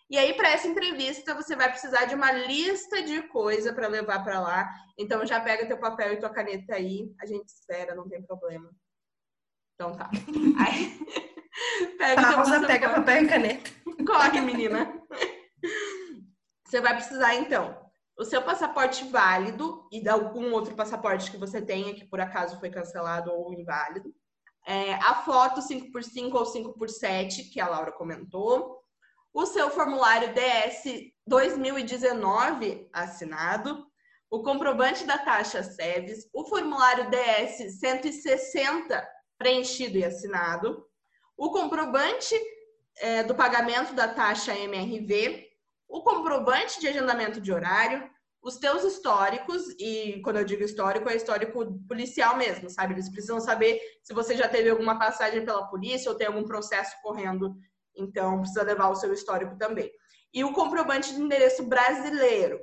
E 0.08 0.16
aí, 0.16 0.32
para 0.34 0.50
essa 0.50 0.68
entrevista, 0.68 1.34
você 1.34 1.56
vai 1.56 1.68
precisar 1.70 2.04
de 2.04 2.14
uma 2.14 2.30
lista 2.30 3.02
de 3.02 3.20
coisa 3.30 3.72
para 3.72 3.88
levar 3.88 4.22
para 4.22 4.38
lá. 4.38 4.70
Então, 4.96 5.26
já 5.26 5.40
pega 5.40 5.66
teu 5.66 5.80
papel 5.80 6.12
e 6.12 6.20
tua 6.20 6.30
caneta 6.30 6.76
aí. 6.76 7.12
A 7.20 7.26
gente 7.26 7.48
espera, 7.48 7.96
não 7.96 8.08
tem 8.08 8.22
problema. 8.22 8.70
Então 9.74 9.96
tá. 9.96 10.08
Aí, 10.64 11.00
Pega 11.98 12.22
Pausa, 12.22 12.64
pega 12.64 12.90
papel 12.90 13.24
e 13.24 13.28
caneta. 13.28 13.70
Corre, 14.06 14.40
menina. 14.40 15.02
Você 16.64 16.80
vai 16.80 16.94
precisar, 16.94 17.34
então, 17.34 17.87
o 18.18 18.24
seu 18.24 18.42
passaporte 18.42 19.04
válido 19.04 19.86
e 19.92 20.00
de 20.02 20.08
algum 20.08 20.52
outro 20.52 20.74
passaporte 20.74 21.30
que 21.30 21.36
você 21.36 21.62
tenha, 21.62 21.94
que 21.94 22.04
por 22.04 22.20
acaso 22.20 22.58
foi 22.58 22.68
cancelado 22.68 23.30
ou 23.30 23.54
inválido. 23.54 24.12
É, 24.66 24.94
a 24.94 25.14
foto 25.22 25.60
5x5 25.60 26.34
ou 26.34 26.44
5x7, 26.44 27.50
que 27.52 27.60
a 27.60 27.68
Laura 27.68 27.92
comentou. 27.92 28.82
O 29.32 29.46
seu 29.46 29.70
formulário 29.70 30.34
DS 30.34 31.12
2019 31.24 32.88
assinado. 32.92 33.86
O 34.28 34.42
comprovante 34.42 35.06
da 35.06 35.16
taxa 35.16 35.62
SEVES. 35.62 36.28
O 36.34 36.44
formulário 36.44 37.08
DS 37.08 37.78
160 37.78 39.08
preenchido 39.38 39.96
e 39.96 40.04
assinado. 40.04 40.84
O 41.36 41.52
comprovante 41.52 42.34
é, 42.98 43.22
do 43.22 43.34
pagamento 43.34 43.94
da 43.94 44.08
taxa 44.08 44.58
MRV 44.58 45.47
o 45.88 46.02
comprovante 46.02 46.80
de 46.80 46.88
agendamento 46.88 47.40
de 47.40 47.52
horário, 47.52 48.08
os 48.42 48.56
teus 48.56 48.84
históricos, 48.84 49.68
e 49.78 50.20
quando 50.22 50.36
eu 50.36 50.44
digo 50.44 50.62
histórico, 50.62 51.08
é 51.08 51.16
histórico 51.16 51.80
policial 51.88 52.36
mesmo, 52.36 52.70
sabe? 52.70 52.94
Eles 52.94 53.10
precisam 53.10 53.40
saber 53.40 53.80
se 54.02 54.14
você 54.14 54.36
já 54.36 54.48
teve 54.48 54.70
alguma 54.70 54.98
passagem 54.98 55.44
pela 55.44 55.66
polícia 55.66 56.10
ou 56.10 56.16
tem 56.16 56.26
algum 56.26 56.44
processo 56.44 56.94
correndo, 57.02 57.56
então 57.96 58.38
precisa 58.40 58.62
levar 58.62 58.88
o 58.90 58.94
seu 58.94 59.12
histórico 59.12 59.56
também. 59.56 59.90
E 60.32 60.44
o 60.44 60.52
comprovante 60.52 61.14
de 61.14 61.20
endereço 61.20 61.64
brasileiro. 61.64 62.60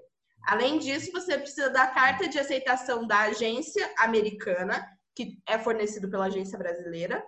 Além 0.47 0.77
disso, 0.77 1.11
você 1.11 1.37
precisa 1.37 1.69
da 1.69 1.87
carta 1.87 2.29
de 2.29 2.39
aceitação 2.39 3.05
da 3.05 3.21
agência 3.21 3.91
americana, 3.97 4.87
que 5.15 5.39
é 5.47 5.57
fornecido 5.57 6.09
pela 6.09 6.25
agência 6.25 6.57
brasileira, 6.57 7.23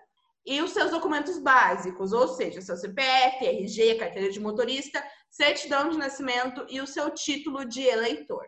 e 0.48 0.62
os 0.62 0.72
seus 0.72 0.92
documentos 0.92 1.38
básicos, 1.38 2.13
ou 2.13 2.30
seja, 2.30 2.62
seu 2.62 2.77
CPF, 2.77 3.46
RG, 3.46 3.96
carteira 3.96 4.32
de 4.32 4.39
motorista, 4.39 5.04
certidão 5.30 5.89
de 5.89 5.98
nascimento 5.98 6.66
e 6.70 6.80
o 6.80 6.88
seu 6.88 7.10
título 7.10 7.66
de 7.66 7.82
eleitor. 7.82 8.48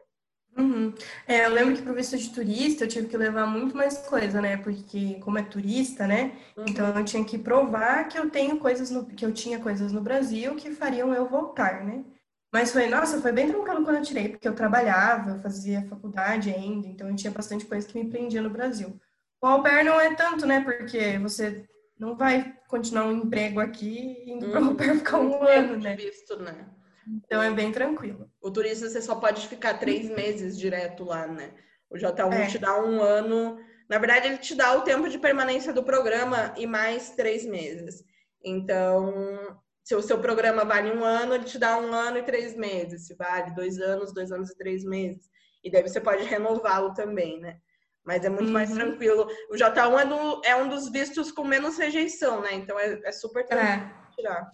Uhum. 0.57 0.93
É, 1.27 1.45
eu 1.45 1.51
lembro 1.51 1.75
que 1.75 1.81
para 1.81 1.91
o 1.91 1.95
visto 1.95 2.17
de 2.17 2.29
turista 2.29 2.85
eu 2.85 2.87
tive 2.87 3.07
que 3.07 3.17
levar 3.17 3.45
muito 3.45 3.75
mais 3.75 3.97
coisa, 3.99 4.41
né? 4.41 4.57
Porque 4.57 5.15
como 5.19 5.37
é 5.37 5.43
turista, 5.43 6.07
né? 6.07 6.37
Uhum. 6.57 6.65
Então 6.67 6.87
eu 6.87 7.05
tinha 7.05 7.23
que 7.23 7.37
provar 7.37 8.07
que 8.07 8.17
eu 8.17 8.29
tenho 8.29 8.57
coisas 8.57 8.89
no, 8.89 9.05
que 9.05 9.25
eu 9.25 9.33
tinha 9.33 9.59
coisas 9.59 9.91
no 9.91 10.01
Brasil 10.01 10.55
que 10.55 10.71
fariam 10.71 11.13
eu 11.13 11.27
voltar, 11.27 11.85
né? 11.85 12.03
Mas 12.51 12.71
foi, 12.71 12.87
nossa, 12.87 13.21
foi 13.21 13.31
bem 13.31 13.47
tranquilo 13.47 13.83
quando 13.83 13.97
eu 13.97 14.01
tirei, 14.03 14.29
porque 14.29 14.47
eu 14.47 14.55
trabalhava, 14.55 15.31
eu 15.31 15.39
fazia 15.39 15.85
faculdade 15.87 16.49
ainda, 16.49 16.87
então 16.87 17.07
eu 17.07 17.15
tinha 17.15 17.31
bastante 17.31 17.65
coisa 17.65 17.87
que 17.87 18.01
me 18.01 18.09
prendia 18.09 18.41
no 18.41 18.49
Brasil. 18.49 18.99
O 19.41 19.45
au 19.45 19.61
pair 19.61 19.85
não 19.85 20.01
é 20.01 20.15
tanto, 20.15 20.45
né? 20.47 20.61
Porque 20.61 21.19
você 21.19 21.63
não 21.99 22.15
vai 22.15 22.55
continuar 22.69 23.05
um 23.05 23.11
emprego 23.11 23.59
aqui 23.59 24.23
indo 24.25 24.49
para 24.49 24.61
o 24.61 24.75
pair 24.75 24.95
ficar 24.95 25.19
um 25.19 25.43
ano, 25.43 25.77
né? 25.77 25.95
Visto, 25.97 26.37
né? 26.37 26.69
Então 27.25 27.41
é 27.41 27.51
bem 27.51 27.71
tranquilo. 27.71 28.31
O 28.41 28.49
turista 28.49 28.87
você 28.87 29.01
só 29.01 29.15
pode 29.15 29.47
ficar 29.47 29.73
três 29.75 30.09
meses 30.09 30.57
direto 30.57 31.03
lá, 31.03 31.27
né? 31.27 31.51
O 31.89 31.95
J1 31.95 32.33
é. 32.33 32.47
te 32.47 32.57
dá 32.57 32.81
um 32.81 33.01
ano. 33.01 33.59
Na 33.89 33.97
verdade, 33.97 34.27
ele 34.27 34.37
te 34.37 34.55
dá 34.55 34.77
o 34.77 34.81
tempo 34.81 35.09
de 35.09 35.17
permanência 35.17 35.73
do 35.73 35.83
programa 35.83 36.53
e 36.55 36.65
mais 36.65 37.09
três 37.11 37.45
meses. 37.45 38.03
Então, 38.43 39.57
se 39.83 39.95
o 39.95 40.01
seu 40.01 40.19
programa 40.19 40.63
vale 40.63 40.91
um 40.91 41.03
ano, 41.03 41.33
ele 41.33 41.45
te 41.45 41.57
dá 41.57 41.77
um 41.77 41.91
ano 41.91 42.19
e 42.19 42.23
três 42.23 42.55
meses. 42.55 43.07
Se 43.07 43.15
vale 43.15 43.55
dois 43.55 43.79
anos, 43.79 44.13
dois 44.13 44.31
anos 44.31 44.51
e 44.51 44.57
três 44.57 44.85
meses. 44.85 45.27
E 45.63 45.69
daí 45.69 45.81
você 45.81 45.99
pode 45.99 46.23
renová-lo 46.23 46.93
também, 46.93 47.39
né? 47.41 47.57
Mas 48.09 48.25
é 48.25 48.29
muito 48.29 48.47
uhum. 48.47 48.53
mais 48.53 48.71
tranquilo. 48.71 49.27
O 49.51 49.53
J1 49.53 49.99
é, 49.99 50.05
do, 50.07 50.41
é, 50.43 50.55
um 50.55 50.67
dos 50.67 50.89
vistos 50.89 51.31
com 51.31 51.43
menos 51.43 51.77
rejeição, 51.77 52.41
né? 52.41 52.55
Então 52.55 52.79
é, 52.79 52.99
é 53.03 53.11
super 53.11 53.45
tranquilo 53.45 53.83
é. 53.83 54.15
tirar. 54.15 54.51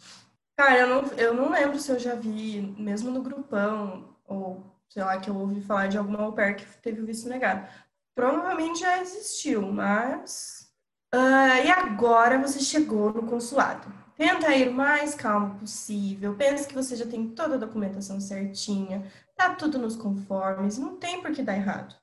Cara, 0.57 0.79
eu 0.79 0.87
não, 0.89 1.11
eu 1.13 1.33
não 1.33 1.49
lembro 1.49 1.79
se 1.79 1.89
eu 1.89 1.97
já 1.97 2.15
vi, 2.15 2.75
mesmo 2.77 3.11
no 3.11 3.23
grupão, 3.23 4.13
ou 4.27 4.61
sei 4.89 5.05
lá, 5.05 5.17
que 5.21 5.29
eu 5.29 5.37
ouvi 5.37 5.61
falar 5.61 5.87
de 5.87 5.97
alguma 5.97 6.21
au 6.21 6.33
pair 6.33 6.57
que 6.57 6.65
teve 6.79 6.99
o 6.99 7.05
visto 7.05 7.29
negado. 7.29 7.65
Provavelmente 8.13 8.81
já 8.81 9.01
existiu, 9.01 9.61
mas. 9.61 10.69
Uh, 11.13 11.65
e 11.65 11.71
agora 11.71 12.37
você 12.37 12.59
chegou 12.59 13.13
no 13.13 13.23
consulado. 13.23 13.87
Tenta 14.17 14.53
ir 14.53 14.67
o 14.67 14.73
mais 14.73 15.15
calmo 15.15 15.57
possível. 15.59 16.35
Pensa 16.35 16.67
que 16.67 16.75
você 16.75 16.97
já 16.97 17.05
tem 17.05 17.29
toda 17.29 17.55
a 17.55 17.59
documentação 17.59 18.19
certinha, 18.19 19.09
tá 19.33 19.55
tudo 19.55 19.79
nos 19.79 19.95
conformes, 19.95 20.77
não 20.77 20.97
tem 20.97 21.21
por 21.21 21.31
que 21.31 21.41
dar 21.41 21.55
errado. 21.55 21.95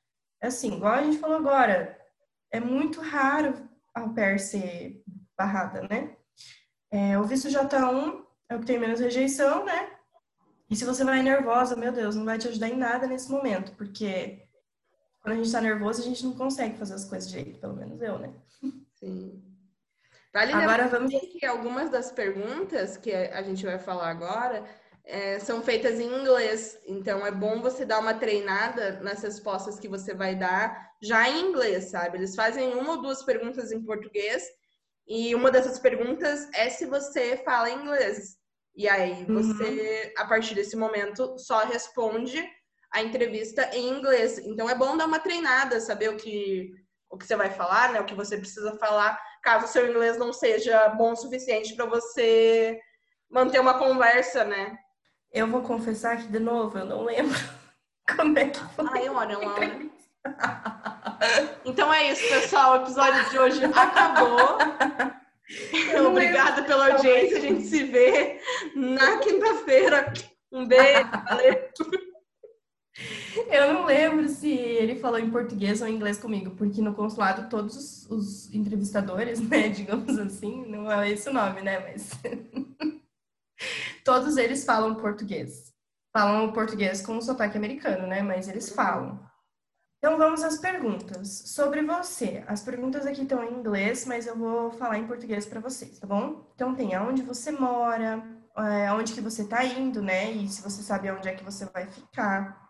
É 0.42 0.48
assim, 0.48 0.74
igual 0.74 0.94
a 0.94 1.02
gente 1.02 1.18
falou 1.18 1.36
agora, 1.36 1.96
é 2.50 2.58
muito 2.58 3.00
raro 3.00 3.54
a 3.94 4.08
pair 4.08 4.40
ser 4.40 5.02
barrada, 5.38 5.82
né? 5.88 6.16
É, 6.90 7.16
o 7.16 7.24
visto 7.24 7.48
J1 7.48 8.24
é 8.48 8.56
o 8.56 8.60
que 8.60 8.66
tem 8.66 8.78
menos 8.78 8.98
rejeição, 8.98 9.64
né? 9.64 9.90
E 10.68 10.74
se 10.74 10.84
você 10.84 11.04
vai 11.04 11.22
nervosa, 11.22 11.76
meu 11.76 11.92
Deus, 11.92 12.16
não 12.16 12.24
vai 12.24 12.38
te 12.38 12.48
ajudar 12.48 12.68
em 12.68 12.76
nada 12.76 13.06
nesse 13.06 13.30
momento, 13.30 13.72
porque 13.76 14.42
quando 15.20 15.34
a 15.34 15.36
gente 15.36 15.52
tá 15.52 15.60
nervoso, 15.60 16.02
a 16.02 16.04
gente 16.04 16.24
não 16.24 16.34
consegue 16.34 16.76
fazer 16.76 16.94
as 16.94 17.04
coisas 17.04 17.30
direito, 17.30 17.60
pelo 17.60 17.76
menos 17.76 18.02
eu, 18.02 18.18
né? 18.18 18.34
Sim. 18.94 19.40
Vale 20.34 20.52
agora 20.52 20.88
vamos 20.88 21.12
que 21.12 21.44
algumas 21.46 21.90
das 21.90 22.10
perguntas 22.10 22.96
que 22.96 23.12
a 23.12 23.42
gente 23.42 23.64
vai 23.64 23.78
falar 23.78 24.08
agora 24.08 24.64
é, 25.04 25.38
são 25.38 25.62
feitas 25.62 25.98
em 25.98 26.06
inglês. 26.06 26.78
Então 26.86 27.26
é 27.26 27.30
bom 27.30 27.60
você 27.60 27.84
dar 27.84 27.98
uma 27.98 28.14
treinada 28.14 29.00
nas 29.00 29.22
respostas 29.22 29.78
que 29.78 29.88
você 29.88 30.14
vai 30.14 30.34
dar 30.34 30.90
já 31.02 31.28
em 31.28 31.48
inglês, 31.48 31.90
sabe? 31.90 32.18
Eles 32.18 32.34
fazem 32.34 32.74
uma 32.74 32.92
ou 32.92 33.02
duas 33.02 33.22
perguntas 33.22 33.72
em 33.72 33.82
português 33.82 34.44
e 35.06 35.34
uma 35.34 35.50
dessas 35.50 35.78
perguntas 35.78 36.48
é 36.54 36.70
se 36.70 36.86
você 36.86 37.36
fala 37.38 37.70
inglês. 37.70 38.36
E 38.74 38.88
aí 38.88 39.24
você, 39.24 40.12
uhum. 40.16 40.22
a 40.22 40.26
partir 40.26 40.54
desse 40.54 40.76
momento, 40.76 41.36
só 41.38 41.64
responde 41.64 42.42
a 42.90 43.02
entrevista 43.02 43.68
em 43.74 43.88
inglês. 43.88 44.38
Então 44.38 44.68
é 44.68 44.74
bom 44.74 44.96
dar 44.96 45.06
uma 45.06 45.18
treinada, 45.18 45.80
saber 45.80 46.10
o 46.10 46.16
que 46.16 46.70
o 47.10 47.18
que 47.18 47.26
você 47.26 47.36
vai 47.36 47.50
falar, 47.50 47.92
né? 47.92 48.00
O 48.00 48.06
que 48.06 48.14
você 48.14 48.38
precisa 48.38 48.74
falar, 48.78 49.20
caso 49.42 49.66
o 49.66 49.68
seu 49.68 49.86
inglês 49.86 50.16
não 50.16 50.32
seja 50.32 50.88
bom 50.88 51.12
o 51.12 51.16
suficiente 51.16 51.76
para 51.76 51.84
você 51.84 52.80
manter 53.30 53.60
uma 53.60 53.78
conversa, 53.78 54.44
né? 54.44 54.78
Eu 55.32 55.46
vou 55.46 55.62
confessar 55.62 56.18
que 56.18 56.28
de 56.28 56.38
novo, 56.38 56.78
eu 56.78 56.84
não 56.84 57.04
lembro 57.04 57.38
como 58.16 58.38
é 58.38 58.48
que 58.48 58.60
foi. 58.74 58.84
Ai, 58.92 59.08
olha, 59.08 59.38
Laura. 59.38 59.80
Então 61.64 61.92
é 61.92 62.12
isso, 62.12 62.28
pessoal. 62.28 62.72
O 62.72 62.82
episódio 62.82 63.30
de 63.30 63.38
hoje 63.38 63.64
acabou. 63.64 64.58
Obrigada 66.06 66.62
pela 66.64 66.92
audiência. 66.92 67.38
A 67.38 67.40
gente 67.40 67.62
se 67.62 67.84
vê 67.84 68.40
na 68.74 69.18
quinta-feira. 69.18 70.12
Um 70.50 70.66
beijo. 70.66 71.08
Valeu. 71.28 71.72
Eu 73.50 73.72
não 73.72 73.86
lembro 73.86 74.28
se 74.28 74.50
ele 74.50 74.96
falou 74.96 75.18
em 75.18 75.30
português 75.30 75.80
ou 75.80 75.88
em 75.88 75.94
inglês 75.94 76.18
comigo, 76.18 76.50
porque 76.50 76.82
no 76.82 76.94
consulado 76.94 77.48
todos 77.48 77.74
os, 77.74 78.10
os 78.10 78.54
entrevistadores, 78.54 79.40
né, 79.40 79.68
digamos 79.70 80.18
assim, 80.18 80.66
não 80.66 80.92
é 80.92 81.10
esse 81.10 81.28
o 81.30 81.32
nome, 81.32 81.62
né, 81.62 81.78
mas 81.80 82.10
todos 84.04 84.36
eles 84.36 84.64
falam 84.64 84.94
português. 84.94 85.72
Falam 86.12 86.52
português 86.52 87.04
com 87.04 87.16
o 87.16 87.22
sotaque 87.22 87.56
americano, 87.56 88.06
né, 88.06 88.22
mas 88.22 88.48
eles 88.48 88.70
falam. 88.70 89.18
Então 89.98 90.18
vamos 90.18 90.42
às 90.42 90.58
perguntas. 90.58 91.44
Sobre 91.46 91.80
você. 91.82 92.42
As 92.48 92.60
perguntas 92.60 93.06
aqui 93.06 93.22
estão 93.22 93.44
em 93.44 93.54
inglês, 93.54 94.04
mas 94.04 94.26
eu 94.26 94.36
vou 94.36 94.72
falar 94.72 94.98
em 94.98 95.06
português 95.06 95.46
para 95.46 95.60
vocês, 95.60 95.98
tá 96.00 96.06
bom? 96.06 96.50
Então 96.54 96.74
tem 96.74 96.94
aonde 96.94 97.22
você 97.22 97.52
mora, 97.52 98.20
é, 98.56 98.88
aonde 98.88 99.12
que 99.12 99.20
você 99.20 99.42
está 99.42 99.64
indo, 99.64 100.02
né? 100.02 100.32
E 100.32 100.48
se 100.48 100.60
você 100.60 100.82
sabe 100.82 101.08
aonde 101.08 101.28
é 101.28 101.34
que 101.34 101.44
você 101.44 101.66
vai 101.66 101.86
ficar, 101.86 102.68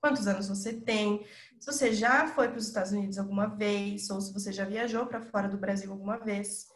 quantos 0.00 0.26
anos 0.26 0.48
você 0.48 0.72
tem, 0.72 1.26
se 1.60 1.66
você 1.70 1.92
já 1.92 2.26
foi 2.28 2.48
para 2.48 2.58
os 2.58 2.66
Estados 2.66 2.90
Unidos 2.90 3.18
alguma 3.18 3.46
vez, 3.46 4.08
ou 4.08 4.20
se 4.20 4.32
você 4.32 4.50
já 4.50 4.64
viajou 4.64 5.04
para 5.04 5.20
fora 5.20 5.48
do 5.48 5.58
Brasil 5.58 5.92
alguma 5.92 6.16
vez, 6.16 6.66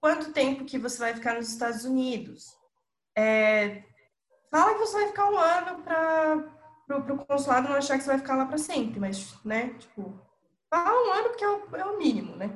quanto 0.00 0.32
tempo 0.32 0.66
que 0.66 0.78
você 0.78 0.98
vai 0.98 1.14
ficar 1.14 1.34
nos 1.34 1.48
Estados 1.48 1.84
Unidos. 1.84 2.54
É, 3.16 3.82
fala 4.50 4.74
que 4.74 4.80
você 4.80 4.98
vai 4.98 5.06
ficar 5.08 5.30
um 5.30 5.38
ano 5.38 5.82
para 5.82 6.56
pro, 6.86 7.02
pro 7.02 7.26
consulado 7.26 7.68
não 7.68 7.76
achar 7.76 7.96
que 7.96 8.04
você 8.04 8.10
vai 8.10 8.18
ficar 8.18 8.36
lá 8.36 8.46
para 8.46 8.58
sempre, 8.58 9.00
mas, 9.00 9.34
né, 9.44 9.74
tipo, 9.78 10.14
fala 10.70 11.08
um 11.08 11.12
ano 11.12 11.28
porque 11.30 11.44
é 11.44 11.48
o, 11.48 11.76
é 11.76 11.84
o 11.84 11.98
mínimo, 11.98 12.36
né? 12.36 12.50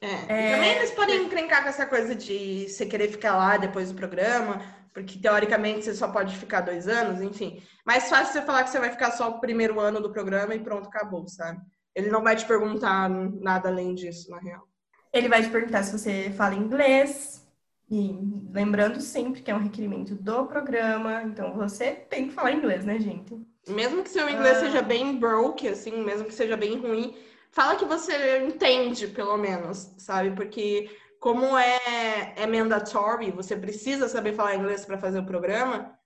É. 0.00 0.12
é. 0.28 0.54
Também 0.54 0.72
eles 0.76 0.90
podem 0.92 1.24
encrencar 1.24 1.62
com 1.62 1.68
essa 1.68 1.86
coisa 1.86 2.14
de 2.14 2.68
você 2.68 2.86
querer 2.86 3.08
ficar 3.08 3.36
lá 3.36 3.56
depois 3.56 3.90
do 3.90 3.94
programa, 3.94 4.60
porque 4.94 5.18
teoricamente 5.18 5.84
você 5.84 5.94
só 5.94 6.08
pode 6.08 6.36
ficar 6.36 6.62
dois 6.62 6.88
anos, 6.88 7.20
enfim. 7.20 7.62
Mais 7.84 8.08
fácil 8.08 8.32
você 8.32 8.42
falar 8.42 8.64
que 8.64 8.70
você 8.70 8.80
vai 8.80 8.90
ficar 8.90 9.12
só 9.12 9.28
o 9.28 9.40
primeiro 9.40 9.78
ano 9.78 10.00
do 10.00 10.10
programa 10.10 10.54
e 10.54 10.58
pronto, 10.58 10.88
acabou, 10.88 11.28
sabe? 11.28 11.60
Ele 11.94 12.10
não 12.10 12.22
vai 12.22 12.34
te 12.34 12.46
perguntar 12.46 13.08
nada 13.08 13.68
além 13.68 13.94
disso, 13.94 14.30
na 14.30 14.38
real. 14.38 14.66
Ele 15.12 15.28
vai 15.28 15.42
te 15.42 15.50
perguntar 15.50 15.82
se 15.82 15.96
você 15.96 16.32
fala 16.36 16.54
inglês, 16.54 17.46
e 17.90 18.16
lembrando 18.52 19.00
sempre 19.00 19.42
que 19.42 19.50
é 19.50 19.54
um 19.54 19.62
requerimento 19.62 20.14
do 20.14 20.46
programa, 20.46 21.24
então 21.24 21.52
você 21.52 21.90
tem 21.90 22.28
que 22.28 22.34
falar 22.34 22.52
inglês, 22.52 22.84
né, 22.84 23.00
gente? 23.00 23.36
Mesmo 23.68 24.04
que 24.04 24.10
seu 24.10 24.28
inglês 24.28 24.58
ah. 24.58 24.60
seja 24.60 24.82
bem 24.82 25.18
broke, 25.18 25.66
assim, 25.66 26.04
mesmo 26.04 26.26
que 26.26 26.34
seja 26.34 26.56
bem 26.56 26.78
ruim, 26.78 27.16
fala 27.50 27.74
que 27.74 27.84
você 27.84 28.44
entende, 28.44 29.08
pelo 29.08 29.36
menos, 29.36 29.92
sabe? 29.98 30.30
Porque 30.30 30.88
como 31.18 31.58
é, 31.58 32.32
é 32.36 32.46
mandatory, 32.46 33.32
você 33.32 33.56
precisa 33.56 34.08
saber 34.08 34.34
falar 34.34 34.54
inglês 34.54 34.84
para 34.84 34.96
fazer 34.96 35.18
o 35.18 35.26
programa, 35.26 35.98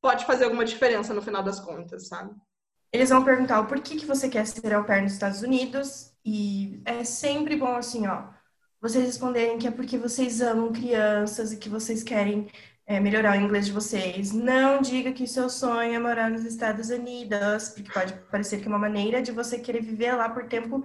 pode 0.00 0.24
fazer 0.24 0.44
alguma 0.44 0.64
diferença 0.64 1.12
no 1.12 1.22
final 1.22 1.42
das 1.42 1.58
contas, 1.58 2.06
sabe? 2.06 2.32
Eles 2.92 3.10
vão 3.10 3.24
perguntar 3.24 3.60
o 3.60 3.66
porquê 3.66 3.96
que 3.96 4.06
você 4.06 4.28
quer 4.28 4.46
ser 4.46 4.72
au 4.74 4.84
pair 4.84 5.02
nos 5.02 5.14
Estados 5.14 5.42
Unidos 5.42 6.14
e 6.24 6.80
é 6.84 7.02
sempre 7.02 7.56
bom 7.56 7.74
assim, 7.74 8.06
ó, 8.06 8.28
vocês 8.82 9.04
responderem 9.04 9.58
que 9.58 9.68
é 9.68 9.70
porque 9.70 9.96
vocês 9.96 10.40
amam 10.40 10.72
crianças 10.72 11.52
e 11.52 11.56
que 11.56 11.68
vocês 11.68 12.02
querem 12.02 12.48
é, 12.84 12.98
melhorar 12.98 13.38
o 13.38 13.40
inglês 13.40 13.66
de 13.66 13.72
vocês. 13.72 14.32
Não 14.32 14.82
diga 14.82 15.12
que 15.12 15.24
seu 15.24 15.48
sonho 15.48 15.94
é 15.94 15.98
morar 16.00 16.28
nos 16.28 16.44
Estados 16.44 16.90
Unidos, 16.90 17.68
porque 17.68 17.92
pode 17.92 18.12
parecer 18.28 18.58
que 18.60 18.66
é 18.66 18.68
uma 18.68 18.80
maneira 18.80 19.22
de 19.22 19.30
você 19.30 19.60
querer 19.60 19.82
viver 19.82 20.12
lá 20.14 20.28
por 20.28 20.48
tempo 20.48 20.84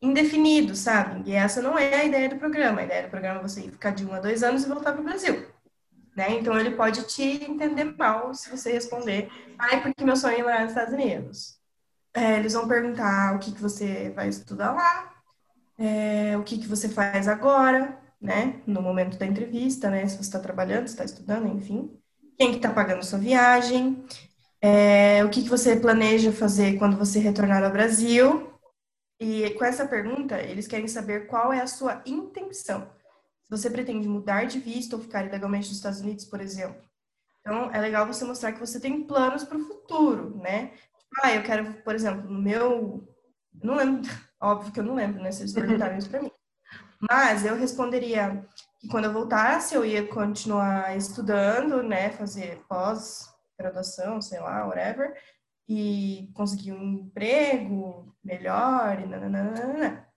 indefinido, 0.00 0.74
sabe? 0.74 1.28
E 1.28 1.34
essa 1.34 1.60
não 1.60 1.78
é 1.78 1.94
a 1.96 2.04
ideia 2.04 2.30
do 2.30 2.36
programa. 2.36 2.80
A 2.80 2.84
ideia 2.84 3.02
do 3.02 3.10
programa 3.10 3.40
é 3.40 3.42
você 3.42 3.62
ficar 3.62 3.90
de 3.90 4.06
um 4.06 4.14
a 4.14 4.20
dois 4.20 4.42
anos 4.42 4.64
e 4.64 4.68
voltar 4.68 4.92
para 4.92 5.02
o 5.02 5.04
Brasil. 5.04 5.46
Né? 6.16 6.38
Então 6.38 6.58
ele 6.58 6.70
pode 6.70 7.06
te 7.08 7.22
entender 7.44 7.84
mal 7.96 8.34
se 8.34 8.50
você 8.50 8.72
responder, 8.72 9.30
ai, 9.58 9.82
porque 9.82 10.02
meu 10.02 10.16
sonho 10.16 10.38
é 10.38 10.42
morar 10.42 10.60
nos 10.62 10.70
Estados 10.70 10.94
Unidos. 10.94 11.58
É, 12.14 12.38
eles 12.38 12.54
vão 12.54 12.66
perguntar 12.66 13.36
o 13.36 13.38
que, 13.38 13.52
que 13.52 13.60
você 13.60 14.10
vai 14.16 14.28
estudar 14.28 14.72
lá, 14.72 15.17
é, 15.78 16.36
o 16.36 16.42
que, 16.42 16.58
que 16.58 16.66
você 16.66 16.88
faz 16.88 17.28
agora, 17.28 17.98
né? 18.20 18.60
No 18.66 18.82
momento 18.82 19.16
da 19.16 19.26
entrevista, 19.26 19.88
né? 19.88 20.06
Se 20.08 20.16
você 20.16 20.22
está 20.22 20.40
trabalhando, 20.40 20.86
está 20.86 21.04
estudando, 21.04 21.46
enfim. 21.46 21.96
Quem 22.36 22.50
que 22.50 22.56
está 22.56 22.70
pagando 22.70 23.04
sua 23.04 23.18
viagem, 23.18 24.04
é, 24.60 25.24
o 25.24 25.30
que, 25.30 25.42
que 25.42 25.48
você 25.48 25.76
planeja 25.76 26.32
fazer 26.32 26.78
quando 26.78 26.96
você 26.96 27.18
retornar 27.20 27.62
ao 27.62 27.70
Brasil. 27.70 28.52
E 29.20 29.50
com 29.50 29.64
essa 29.64 29.86
pergunta, 29.86 30.40
eles 30.40 30.66
querem 30.68 30.88
saber 30.88 31.26
qual 31.26 31.52
é 31.52 31.60
a 31.60 31.66
sua 31.66 32.02
intenção. 32.06 32.88
Se 33.44 33.50
você 33.50 33.70
pretende 33.70 34.08
mudar 34.08 34.44
de 34.44 34.58
visto 34.58 34.94
ou 34.94 35.00
ficar 35.00 35.24
ilegalmente 35.24 35.68
nos 35.68 35.78
Estados 35.78 36.00
Unidos, 36.00 36.24
por 36.24 36.40
exemplo. 36.40 36.82
Então, 37.40 37.72
é 37.72 37.80
legal 37.80 38.06
você 38.06 38.24
mostrar 38.24 38.52
que 38.52 38.60
você 38.60 38.78
tem 38.78 39.04
planos 39.04 39.44
para 39.44 39.56
o 39.56 39.64
futuro, 39.64 40.36
né? 40.38 40.72
Ah, 41.22 41.34
eu 41.34 41.42
quero, 41.42 41.72
por 41.82 41.94
exemplo, 41.94 42.30
no 42.30 42.40
meu. 42.40 43.08
Não 43.62 43.76
lembro, 43.76 44.08
óbvio 44.40 44.72
que 44.72 44.80
eu 44.80 44.84
não 44.84 44.94
lembro, 44.94 45.22
né? 45.22 45.30
Se 45.32 45.42
eles 45.42 45.52
perguntaram 45.54 45.96
isso 45.96 46.10
para 46.10 46.22
mim. 46.22 46.30
Mas 47.10 47.44
eu 47.44 47.56
responderia 47.56 48.44
que 48.80 48.88
quando 48.88 49.04
eu 49.04 49.12
voltasse, 49.12 49.74
eu 49.74 49.84
ia 49.84 50.06
continuar 50.06 50.96
estudando, 50.96 51.82
né? 51.82 52.10
Fazer 52.10 52.60
pós-graduação, 52.68 54.20
sei 54.20 54.40
lá, 54.40 54.66
whatever. 54.66 55.14
E 55.68 56.30
conseguir 56.34 56.72
um 56.72 56.82
emprego 56.82 58.14
melhor 58.24 59.00
e 59.00 59.06
nananana. 59.06 60.08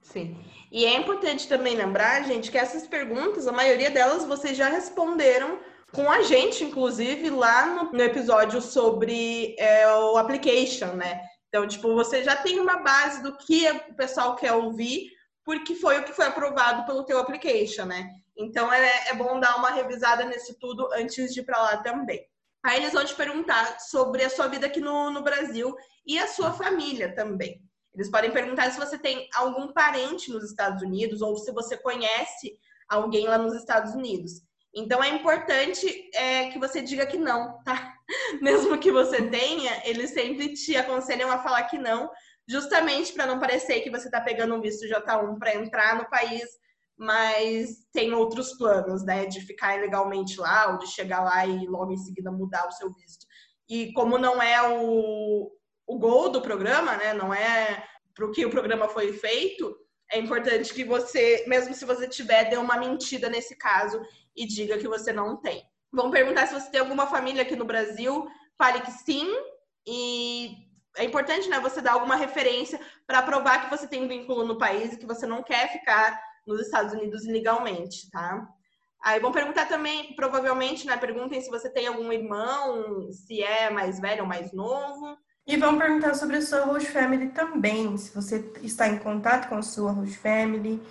Sim. 0.00 0.42
E 0.72 0.84
é 0.84 0.96
importante 0.96 1.46
também 1.46 1.76
lembrar, 1.76 2.24
gente, 2.24 2.50
que 2.50 2.58
essas 2.58 2.86
perguntas, 2.86 3.46
a 3.46 3.52
maioria 3.52 3.90
delas 3.90 4.24
vocês 4.24 4.56
já 4.56 4.68
responderam 4.68 5.58
com 5.92 6.08
a 6.10 6.22
gente, 6.22 6.64
inclusive, 6.64 7.30
lá 7.30 7.66
no, 7.66 7.92
no 7.92 8.02
episódio 8.02 8.60
sobre 8.60 9.54
é, 9.58 9.88
o 9.92 10.16
application, 10.16 10.94
né? 10.94 11.20
Então, 11.50 11.66
tipo, 11.66 11.92
você 11.94 12.22
já 12.22 12.36
tem 12.36 12.60
uma 12.60 12.76
base 12.78 13.22
do 13.22 13.36
que 13.36 13.68
o 13.68 13.94
pessoal 13.94 14.36
quer 14.36 14.52
ouvir, 14.52 15.10
porque 15.44 15.74
foi 15.74 15.98
o 15.98 16.04
que 16.04 16.12
foi 16.12 16.26
aprovado 16.26 16.86
pelo 16.86 17.04
teu 17.04 17.18
application, 17.18 17.86
né? 17.86 18.08
Então, 18.36 18.72
é, 18.72 19.08
é 19.08 19.14
bom 19.14 19.38
dar 19.40 19.56
uma 19.56 19.70
revisada 19.70 20.24
nesse 20.24 20.56
tudo 20.58 20.88
antes 20.94 21.34
de 21.34 21.40
ir 21.40 21.42
para 21.42 21.60
lá 21.60 21.76
também. 21.78 22.24
Aí 22.62 22.80
eles 22.80 22.92
vão 22.92 23.04
te 23.04 23.14
perguntar 23.14 23.80
sobre 23.80 24.22
a 24.22 24.30
sua 24.30 24.46
vida 24.46 24.66
aqui 24.66 24.80
no, 24.80 25.10
no 25.10 25.22
Brasil 25.22 25.74
e 26.06 26.18
a 26.18 26.28
sua 26.28 26.52
família 26.52 27.12
também. 27.14 27.60
Eles 27.92 28.08
podem 28.08 28.30
perguntar 28.30 28.70
se 28.70 28.78
você 28.78 28.96
tem 28.96 29.28
algum 29.34 29.72
parente 29.72 30.30
nos 30.30 30.44
Estados 30.44 30.82
Unidos 30.82 31.20
ou 31.20 31.36
se 31.36 31.50
você 31.52 31.76
conhece 31.76 32.56
alguém 32.88 33.26
lá 33.26 33.38
nos 33.38 33.54
Estados 33.54 33.92
Unidos. 33.94 34.42
Então 34.72 35.02
é 35.02 35.08
importante 35.08 36.10
é, 36.14 36.50
que 36.50 36.58
você 36.58 36.80
diga 36.80 37.06
que 37.06 37.18
não, 37.18 37.60
tá? 37.64 37.94
Mesmo 38.40 38.78
que 38.78 38.90
você 38.90 39.22
tenha, 39.28 39.82
eles 39.84 40.10
sempre 40.10 40.52
te 40.52 40.76
aconselham 40.76 41.30
a 41.30 41.38
falar 41.38 41.64
que 41.64 41.78
não, 41.78 42.10
justamente 42.48 43.12
para 43.12 43.26
não 43.26 43.38
parecer 43.38 43.80
que 43.80 43.90
você 43.90 44.06
está 44.06 44.20
pegando 44.20 44.54
um 44.54 44.60
visto 44.60 44.86
J1 44.86 45.38
para 45.38 45.54
entrar 45.54 45.96
no 45.96 46.08
país, 46.08 46.44
mas 46.98 47.86
tem 47.92 48.12
outros 48.12 48.52
planos, 48.58 49.04
né? 49.04 49.26
De 49.26 49.40
ficar 49.40 49.76
ilegalmente 49.76 50.38
lá 50.38 50.72
ou 50.72 50.78
de 50.78 50.86
chegar 50.88 51.22
lá 51.22 51.46
e 51.46 51.66
logo 51.66 51.92
em 51.92 51.96
seguida 51.96 52.30
mudar 52.30 52.66
o 52.68 52.72
seu 52.72 52.92
visto. 52.92 53.26
E 53.68 53.92
como 53.92 54.18
não 54.18 54.42
é 54.42 54.60
o, 54.68 55.50
o 55.86 55.98
gol 55.98 56.28
do 56.28 56.42
programa, 56.42 56.96
né? 56.96 57.14
Não 57.14 57.32
é 57.32 57.86
para 58.14 58.26
o 58.26 58.32
que 58.32 58.44
o 58.44 58.50
programa 58.50 58.88
foi 58.88 59.12
feito. 59.12 59.74
É 60.12 60.18
importante 60.18 60.74
que 60.74 60.84
você, 60.84 61.44
mesmo 61.46 61.72
se 61.72 61.84
você 61.84 62.08
tiver, 62.08 62.50
dê 62.50 62.56
uma 62.56 62.76
mentira 62.76 63.28
nesse 63.28 63.56
caso 63.56 64.02
e 64.36 64.44
diga 64.44 64.76
que 64.76 64.88
você 64.88 65.12
não 65.12 65.40
tem. 65.40 65.69
Vão 65.92 66.10
perguntar 66.10 66.46
se 66.46 66.54
você 66.54 66.70
tem 66.70 66.80
alguma 66.80 67.06
família 67.06 67.42
aqui 67.42 67.56
no 67.56 67.64
Brasil, 67.64 68.28
fale 68.56 68.80
que 68.80 68.92
sim. 68.92 69.26
E 69.86 70.54
é 70.96 71.04
importante, 71.04 71.48
né, 71.48 71.58
você 71.60 71.80
dar 71.80 71.92
alguma 71.92 72.16
referência 72.16 72.80
para 73.06 73.22
provar 73.22 73.64
que 73.64 73.76
você 73.76 73.86
tem 73.86 74.04
um 74.04 74.08
vínculo 74.08 74.44
no 74.44 74.58
país 74.58 74.92
e 74.92 74.96
que 74.96 75.06
você 75.06 75.26
não 75.26 75.42
quer 75.42 75.72
ficar 75.72 76.20
nos 76.46 76.60
Estados 76.60 76.92
Unidos 76.92 77.24
ilegalmente, 77.24 78.10
tá? 78.10 78.48
Aí 79.02 79.18
vão 79.18 79.32
perguntar 79.32 79.66
também, 79.66 80.14
provavelmente, 80.14 80.86
né, 80.86 80.96
perguntem 80.96 81.40
se 81.40 81.48
você 81.48 81.70
tem 81.70 81.86
algum 81.86 82.12
irmão, 82.12 83.10
se 83.10 83.42
é 83.42 83.70
mais 83.70 83.98
velho 83.98 84.22
ou 84.22 84.28
mais 84.28 84.52
novo. 84.52 85.16
E 85.46 85.56
vão 85.56 85.78
perguntar 85.78 86.14
sobre 86.14 86.36
a 86.36 86.42
sua 86.42 86.64
host 86.66 86.90
family 86.90 87.30
também, 87.30 87.96
se 87.96 88.14
você 88.14 88.52
está 88.62 88.88
em 88.88 88.98
contato 88.98 89.48
com 89.48 89.56
a 89.56 89.62
sua 89.62 89.90
host 89.90 90.16
family. 90.18 90.82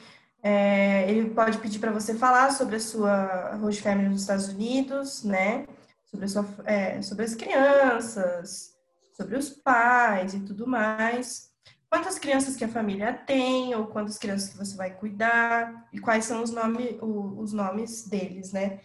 É, 0.41 1.10
ele 1.10 1.30
pode 1.32 1.58
pedir 1.58 1.80
para 1.80 1.91
você 1.91 2.13
falar 2.15 2.52
sobre 2.52 2.78
a 2.78 2.80
sua 2.80 3.56
host 3.56 3.82
family 3.82 4.10
nos 4.10 4.21
Estados 4.21 4.47
Unidos, 4.47 5.23
né? 5.23 5.67
Sobre, 6.06 6.28
sua, 6.28 6.45
é, 6.65 7.02
sobre 7.02 7.25
as 7.25 7.36
crianças, 7.36 8.73
sobre 9.15 9.38
os 9.38 9.49
pais 9.49 10.34
e 10.34 10.39
tudo 10.39 10.65
mais. 10.65 11.49
Quantas 11.89 12.19
crianças 12.19 12.56
que 12.56 12.63
a 12.63 12.69
família 12.69 13.13
tem, 13.13 13.75
ou 13.75 13.88
quantas 13.88 14.17
crianças 14.17 14.49
que 14.49 14.58
você 14.58 14.75
vai 14.75 14.91
cuidar, 14.91 15.88
e 15.91 15.99
quais 15.99 16.25
são 16.25 16.43
os, 16.43 16.52
nome, 16.52 16.99
os 17.02 17.52
nomes 17.52 18.08
deles, 18.08 18.52
né? 18.52 18.80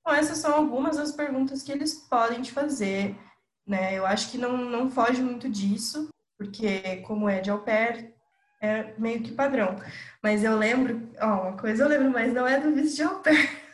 Então, 0.00 0.14
essas 0.14 0.38
são 0.38 0.54
algumas 0.54 0.96
das 0.96 1.12
perguntas 1.12 1.62
que 1.62 1.70
eles 1.70 1.94
podem 1.94 2.42
te 2.42 2.52
fazer 2.52 3.16
né? 3.68 3.96
Eu 3.96 4.06
acho 4.06 4.30
que 4.30 4.38
não, 4.38 4.56
não 4.56 4.90
foge 4.90 5.20
muito 5.20 5.48
disso, 5.48 6.08
porque 6.38 7.02
como 7.02 7.28
é 7.28 7.40
de 7.40 7.50
au 7.50 7.58
pair, 7.58 8.14
é 8.60 8.94
meio 8.98 9.22
que 9.22 9.32
padrão. 9.32 9.76
Mas 10.22 10.44
eu 10.44 10.56
lembro, 10.56 11.08
ó, 11.20 11.48
uma 11.48 11.56
coisa 11.56 11.84
eu 11.84 11.88
lembro, 11.88 12.10
mas 12.10 12.32
não 12.32 12.46
é 12.46 12.58
do 12.58 12.72
visto 12.72 12.96
de 12.96 13.02
au 13.02 13.20
pair. 13.20 13.48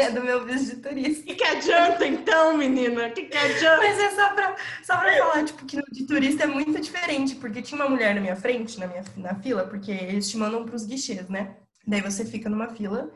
É 0.00 0.12
do 0.12 0.22
meu 0.22 0.46
visto 0.46 0.76
de 0.76 0.80
turista. 0.80 1.22
O 1.22 1.26
que, 1.26 1.34
que 1.34 1.42
adianta 1.42 2.06
então, 2.06 2.56
menina? 2.56 3.08
O 3.08 3.12
que, 3.12 3.24
que 3.24 3.36
adianta? 3.36 3.78
Mas 3.78 3.98
é 3.98 4.10
só 4.10 4.32
pra, 4.32 4.56
só 4.80 4.96
pra 4.96 5.16
falar, 5.16 5.44
tipo, 5.44 5.66
que 5.66 5.76
no 5.76 5.82
de 5.90 6.06
turista 6.06 6.44
é 6.44 6.46
muito 6.46 6.80
diferente, 6.80 7.34
porque 7.34 7.60
tinha 7.60 7.82
uma 7.82 7.90
mulher 7.90 8.14
na 8.14 8.20
minha 8.20 8.36
frente, 8.36 8.78
na 8.78 8.86
minha 8.86 9.02
na 9.16 9.34
fila, 9.34 9.66
porque 9.66 9.90
eles 9.90 10.30
te 10.30 10.36
mandam 10.36 10.64
pros 10.64 10.86
guichês, 10.86 11.28
né? 11.28 11.56
Daí 11.84 12.00
você 12.00 12.24
fica 12.24 12.48
numa 12.48 12.68
fila 12.68 13.10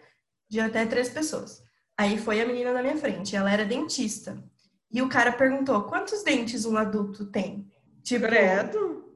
de 0.51 0.59
até 0.59 0.85
três 0.85 1.09
pessoas. 1.09 1.63
Aí 1.97 2.19
foi 2.19 2.41
a 2.41 2.47
menina 2.47 2.73
na 2.73 2.83
minha 2.83 2.97
frente, 2.97 3.37
ela 3.37 3.53
era 3.53 3.65
dentista. 3.65 4.43
E 4.91 5.01
o 5.01 5.09
cara 5.09 5.31
perguntou: 5.31 5.85
quantos 5.85 6.25
dentes 6.25 6.65
um 6.65 6.77
adulto 6.77 7.27
tem? 7.27 7.71
Tipo, 8.03 8.27
Credo. 8.27 9.12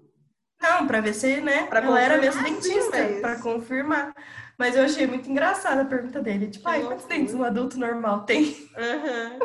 Não, 0.60 0.86
para 0.86 1.00
ver 1.00 1.14
se, 1.14 1.40
né? 1.40 1.66
Pra 1.66 1.80
ela 1.80 2.00
era 2.00 2.18
mesmo 2.18 2.42
dentista, 2.42 2.96
para 3.20 3.40
confirmar. 3.40 4.14
Mas 4.58 4.74
eu 4.74 4.84
achei 4.84 5.06
muito 5.06 5.30
engraçada 5.30 5.82
a 5.82 5.86
pergunta 5.86 6.20
dele. 6.20 6.48
Tipo, 6.48 6.68
ai, 6.68 6.82
quantos 6.82 7.04
dentes 7.04 7.34
um 7.34 7.44
adulto 7.44 7.78
normal 7.78 8.24
tem? 8.24 8.44
Uhum. 8.76 9.38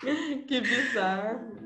que 0.46 0.60
bizarro. 0.60 1.60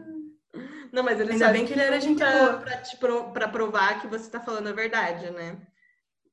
Não, 0.92 1.02
mas 1.02 1.18
ele 1.18 1.32
Ainda 1.32 1.50
bem 1.50 1.66
que 1.66 1.72
ele 1.72 1.82
era 1.82 2.00
gente 2.00 2.18
boa. 2.18 2.58
Pra, 2.58 2.76
te 2.78 2.96
pra 3.32 3.48
provar 3.48 4.00
que 4.00 4.06
você 4.06 4.30
tá 4.30 4.40
falando 4.40 4.68
a 4.68 4.72
verdade, 4.72 5.30
né? 5.30 5.58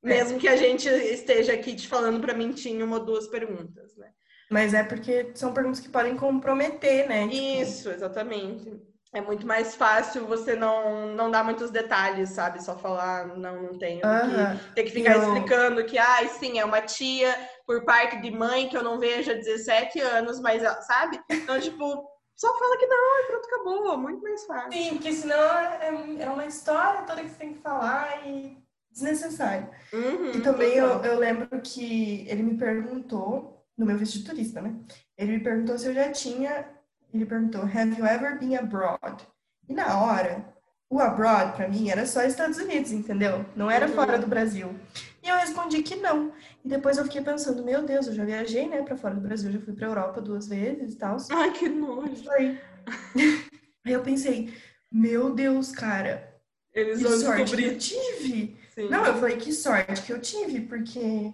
É. 0.04 0.08
Mesmo 0.08 0.38
que 0.38 0.48
a 0.48 0.56
gente 0.56 0.88
esteja 0.88 1.52
aqui 1.52 1.74
te 1.74 1.88
falando 1.88 2.20
para 2.20 2.34
mentir 2.34 2.72
em 2.72 2.82
uma 2.82 2.98
ou 2.98 3.04
duas 3.04 3.26
perguntas, 3.28 3.96
né? 3.96 4.08
Mas 4.50 4.74
é 4.74 4.84
porque 4.84 5.32
são 5.34 5.52
perguntas 5.52 5.80
que 5.80 5.88
podem 5.88 6.16
comprometer, 6.16 7.08
né? 7.08 7.26
Tipo... 7.26 7.62
Isso, 7.62 7.90
exatamente. 7.90 8.70
É 9.14 9.20
muito 9.20 9.46
mais 9.46 9.74
fácil 9.74 10.26
você 10.26 10.56
não, 10.56 11.14
não 11.14 11.30
dar 11.30 11.44
muitos 11.44 11.70
detalhes, 11.70 12.30
sabe? 12.30 12.62
Só 12.62 12.78
falar, 12.78 13.26
não, 13.36 13.62
não 13.62 13.78
tenho. 13.78 14.00
Uh 14.00 14.08
-huh. 14.08 14.74
Ter 14.74 14.84
que 14.84 14.90
ficar 14.90 15.16
eu... 15.16 15.22
explicando 15.22 15.84
que, 15.84 15.98
ai, 15.98 16.24
ah, 16.24 16.28
sim, 16.28 16.58
é 16.58 16.64
uma 16.64 16.80
tia 16.80 17.34
por 17.66 17.84
parte 17.84 18.20
de 18.22 18.30
mãe 18.30 18.68
que 18.68 18.76
eu 18.76 18.82
não 18.82 18.98
vejo 18.98 19.30
há 19.30 19.34
17 19.34 20.00
anos, 20.00 20.40
mas, 20.40 20.62
sabe? 20.86 21.20
Então, 21.30 21.60
tipo, 21.60 22.08
só 22.34 22.58
fala 22.58 22.76
que 22.78 22.86
não 22.86 23.20
e 23.20 23.26
pronto, 23.26 23.46
acabou. 23.46 23.98
Muito 23.98 24.22
mais 24.22 24.44
fácil. 24.46 24.72
Sim, 24.72 24.90
porque 24.94 25.12
senão 25.12 25.58
é, 25.58 25.94
é 26.20 26.30
uma 26.30 26.46
história 26.46 27.02
toda 27.02 27.22
que 27.22 27.28
você 27.28 27.36
tem 27.36 27.54
que 27.54 27.60
falar 27.60 28.26
e 28.26 28.56
desnecessário. 28.90 29.68
Uhum, 29.92 30.32
e 30.32 30.40
também 30.40 30.74
eu, 30.74 31.02
eu 31.04 31.18
lembro 31.18 31.48
que 31.60 32.26
ele 32.28 32.42
me 32.42 32.56
perguntou 32.56 33.64
no 33.76 33.86
meu 33.86 33.96
visto 33.96 34.18
de 34.18 34.24
turista, 34.24 34.60
né? 34.60 34.74
Ele 35.16 35.32
me 35.32 35.40
perguntou 35.40 35.78
se 35.78 35.86
eu 35.86 35.94
já 35.94 36.10
tinha. 36.10 36.68
Ele 37.12 37.26
perguntou: 37.26 37.62
Have 37.62 37.94
you 37.98 38.06
ever 38.06 38.38
been 38.38 38.56
abroad? 38.56 39.26
E 39.68 39.74
na 39.74 39.98
hora, 40.00 40.44
o 40.90 40.98
abroad 41.00 41.56
para 41.56 41.68
mim 41.68 41.90
era 41.90 42.06
só 42.06 42.22
Estados 42.22 42.58
Unidos, 42.58 42.92
entendeu? 42.92 43.44
Não 43.54 43.70
era 43.70 43.86
uhum. 43.86 43.94
fora 43.94 44.18
do 44.18 44.26
Brasil. 44.26 44.74
E 45.22 45.28
eu 45.28 45.36
respondi 45.36 45.82
que 45.82 45.96
não. 45.96 46.32
E 46.64 46.68
depois 46.68 46.98
eu 46.98 47.04
fiquei 47.04 47.22
pensando, 47.22 47.64
meu 47.64 47.82
Deus, 47.84 48.06
eu 48.08 48.14
já 48.14 48.24
viajei, 48.24 48.68
né, 48.68 48.82
para 48.82 48.96
fora 48.96 49.14
do 49.14 49.20
Brasil, 49.20 49.52
já 49.52 49.60
fui 49.60 49.72
para 49.72 49.86
Europa 49.86 50.20
duas 50.20 50.48
vezes 50.48 50.94
e 50.94 50.96
tal. 50.96 51.16
Ai, 51.30 51.52
que 51.52 51.68
nojo. 51.68 52.24
Aí 53.84 53.92
eu 53.92 54.02
pensei, 54.02 54.52
meu 54.90 55.32
Deus, 55.34 55.70
cara, 55.72 56.34
Eles 56.74 56.98
que 56.98 57.08
sorte 57.08 57.42
descobrir. 57.44 57.62
que 57.62 57.74
eu 57.74 57.78
tive. 57.78 58.56
Sim. 58.74 58.88
Não, 58.88 59.04
eu 59.04 59.14
falei, 59.14 59.36
que 59.36 59.52
sorte 59.52 60.02
que 60.02 60.12
eu 60.12 60.20
tive, 60.20 60.62
porque, 60.62 61.32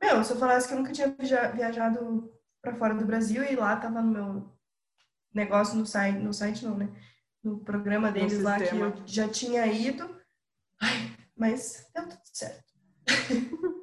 meu, 0.00 0.22
se 0.24 0.32
eu 0.32 0.36
falasse 0.36 0.68
que 0.68 0.74
eu 0.74 0.78
nunca 0.78 0.92
tinha 0.92 1.14
via- 1.18 1.48
viajado 1.48 2.30
para 2.60 2.74
fora 2.74 2.94
do 2.94 3.04
Brasil 3.04 3.42
e 3.44 3.56
lá 3.56 3.76
tava 3.76 4.02
no 4.02 4.10
meu 4.10 4.52
negócio 5.34 5.76
no 5.76 5.86
site, 5.86 6.18
no 6.18 6.32
site 6.32 6.64
não, 6.64 6.76
né? 6.76 6.88
No 7.42 7.58
programa 7.58 8.12
deles 8.12 8.40
lá 8.42 8.58
que 8.60 8.74
eu 8.74 8.94
já 9.04 9.28
tinha 9.28 9.66
ido. 9.66 10.08
Ai, 10.80 11.16
mas 11.36 11.86
deu 11.94 12.08
tudo 12.08 12.20
certo. 12.32 12.72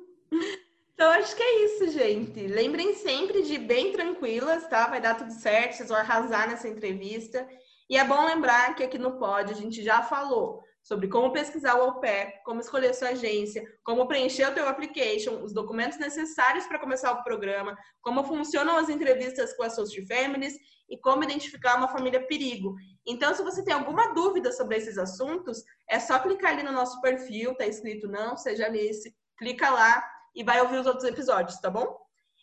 Então, 1.00 1.12
acho 1.12 1.34
que 1.34 1.42
é 1.42 1.64
isso, 1.64 1.92
gente. 1.92 2.46
Lembrem 2.46 2.94
sempre 2.94 3.42
de 3.44 3.54
ir 3.54 3.60
bem 3.60 3.94
tranquilas, 3.94 4.68
tá? 4.68 4.86
Vai 4.86 5.00
dar 5.00 5.16
tudo 5.16 5.32
certo, 5.32 5.78
vocês 5.78 5.88
vão 5.88 5.98
arrasar 5.98 6.50
nessa 6.50 6.68
entrevista. 6.68 7.48
E 7.90 7.96
é 7.96 8.04
bom 8.04 8.26
lembrar 8.26 8.76
que 8.76 8.84
aqui 8.84 8.98
no 8.98 9.18
Pod 9.18 9.50
a 9.50 9.56
gente 9.56 9.82
já 9.82 10.04
falou 10.04 10.62
sobre 10.90 11.08
como 11.08 11.32
pesquisar 11.32 11.76
o 11.76 11.84
au 11.84 12.02
como 12.44 12.62
escolher 12.62 12.96
sua 12.96 13.10
agência, 13.10 13.64
como 13.84 14.08
preencher 14.08 14.50
o 14.50 14.56
teu 14.56 14.68
application, 14.68 15.44
os 15.44 15.54
documentos 15.54 16.00
necessários 16.00 16.66
para 16.66 16.80
começar 16.80 17.12
o 17.12 17.24
programa, 17.24 17.78
como 18.02 18.24
funcionam 18.24 18.76
as 18.76 18.90
entrevistas 18.90 19.54
com 19.54 19.62
as 19.62 19.76
Social 19.76 20.04
Families 20.08 20.58
e 20.90 20.98
como 20.98 21.24
identificar 21.24 21.76
uma 21.78 21.90
família 21.90 22.26
perigo. 22.26 22.76
Então, 23.06 23.36
se 23.36 23.44
você 23.44 23.64
tem 23.64 23.72
alguma 23.72 24.16
dúvida 24.16 24.52
sobre 24.52 24.78
esses 24.78 24.98
assuntos, 24.98 25.64
é 25.88 26.00
só 26.00 26.18
clicar 26.18 26.54
ali 26.54 26.64
no 26.64 26.72
nosso 26.72 27.00
perfil, 27.02 27.54
tá 27.54 27.68
escrito 27.68 28.08
não, 28.08 28.36
seja 28.36 28.68
nesse, 28.68 29.16
clica 29.38 29.70
lá 29.70 30.04
e 30.36 30.44
vai 30.44 30.60
ouvir 30.60 30.80
os 30.80 30.88
outros 30.88 31.06
episódios, 31.06 31.60
tá 31.60 31.70
bom? 31.70 32.00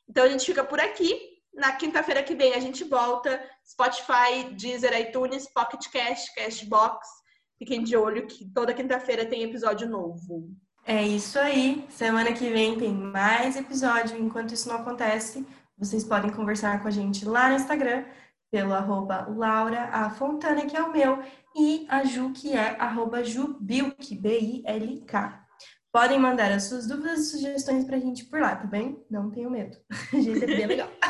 Então 0.09 0.22
a 0.22 0.28
gente 0.28 0.46
fica 0.46 0.62
por 0.62 0.78
aqui. 0.78 1.35
Na 1.52 1.72
quinta-feira 1.72 2.22
que 2.22 2.37
vem 2.37 2.54
a 2.54 2.61
gente 2.61 2.85
volta. 2.85 3.42
Spotify, 3.68 4.54
Deezer, 4.56 4.96
iTunes, 5.00 5.52
Pocket 5.52 5.90
Cast, 5.90 6.32
Cashbox. 6.37 7.26
Fiquem 7.59 7.83
de 7.83 7.97
olho 7.97 8.27
que 8.27 8.45
toda 8.51 8.75
quinta-feira 8.75 9.25
tem 9.25 9.42
episódio 9.42 9.88
novo. 9.88 10.51
É 10.85 11.03
isso 11.03 11.38
aí. 11.38 11.85
Semana 11.88 12.33
que 12.33 12.49
vem 12.49 12.79
tem 12.79 12.92
mais 12.92 13.57
episódio. 13.57 14.19
Enquanto 14.19 14.53
isso 14.53 14.69
não 14.69 14.77
acontece, 14.77 15.47
vocês 15.77 16.05
podem 16.05 16.31
conversar 16.31 16.81
com 16.81 16.88
a 16.88 16.90
gente 16.90 17.25
lá 17.25 17.49
no 17.49 17.57
Instagram, 17.57 18.05
pelo 18.51 18.73
arroba 18.73 19.27
Laura 19.29 19.85
A. 19.92 20.11
Fontana, 20.11 20.64
que 20.66 20.77
é 20.77 20.83
o 20.83 20.92
meu, 20.92 21.23
e 21.57 21.87
a 21.88 22.05
Ju, 22.05 22.33
que 22.33 22.53
é 22.53 22.77
arroba 22.81 23.25
Jubilk, 23.25 24.14
B-I-L-K. 24.14 25.47
Podem 25.90 26.19
mandar 26.19 26.53
as 26.53 26.64
suas 26.64 26.87
dúvidas 26.87 27.21
e 27.21 27.31
sugestões 27.31 27.85
pra 27.85 27.99
gente 27.99 28.25
por 28.27 28.40
lá, 28.40 28.55
tá 28.55 28.66
bem? 28.66 29.03
Não 29.11 29.31
tenham 29.31 29.51
medo. 29.51 29.77
A 30.12 30.21
gente 30.21 30.45
é 30.45 30.47
bem 30.47 30.66
legal. 30.66 30.90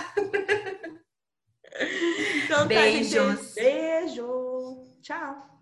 Então, 2.47 2.67
Beijos. 2.67 3.13
tá, 3.13 3.35
gente. 3.35 3.55
Beijo. 3.55 4.97
Tchau. 5.03 5.56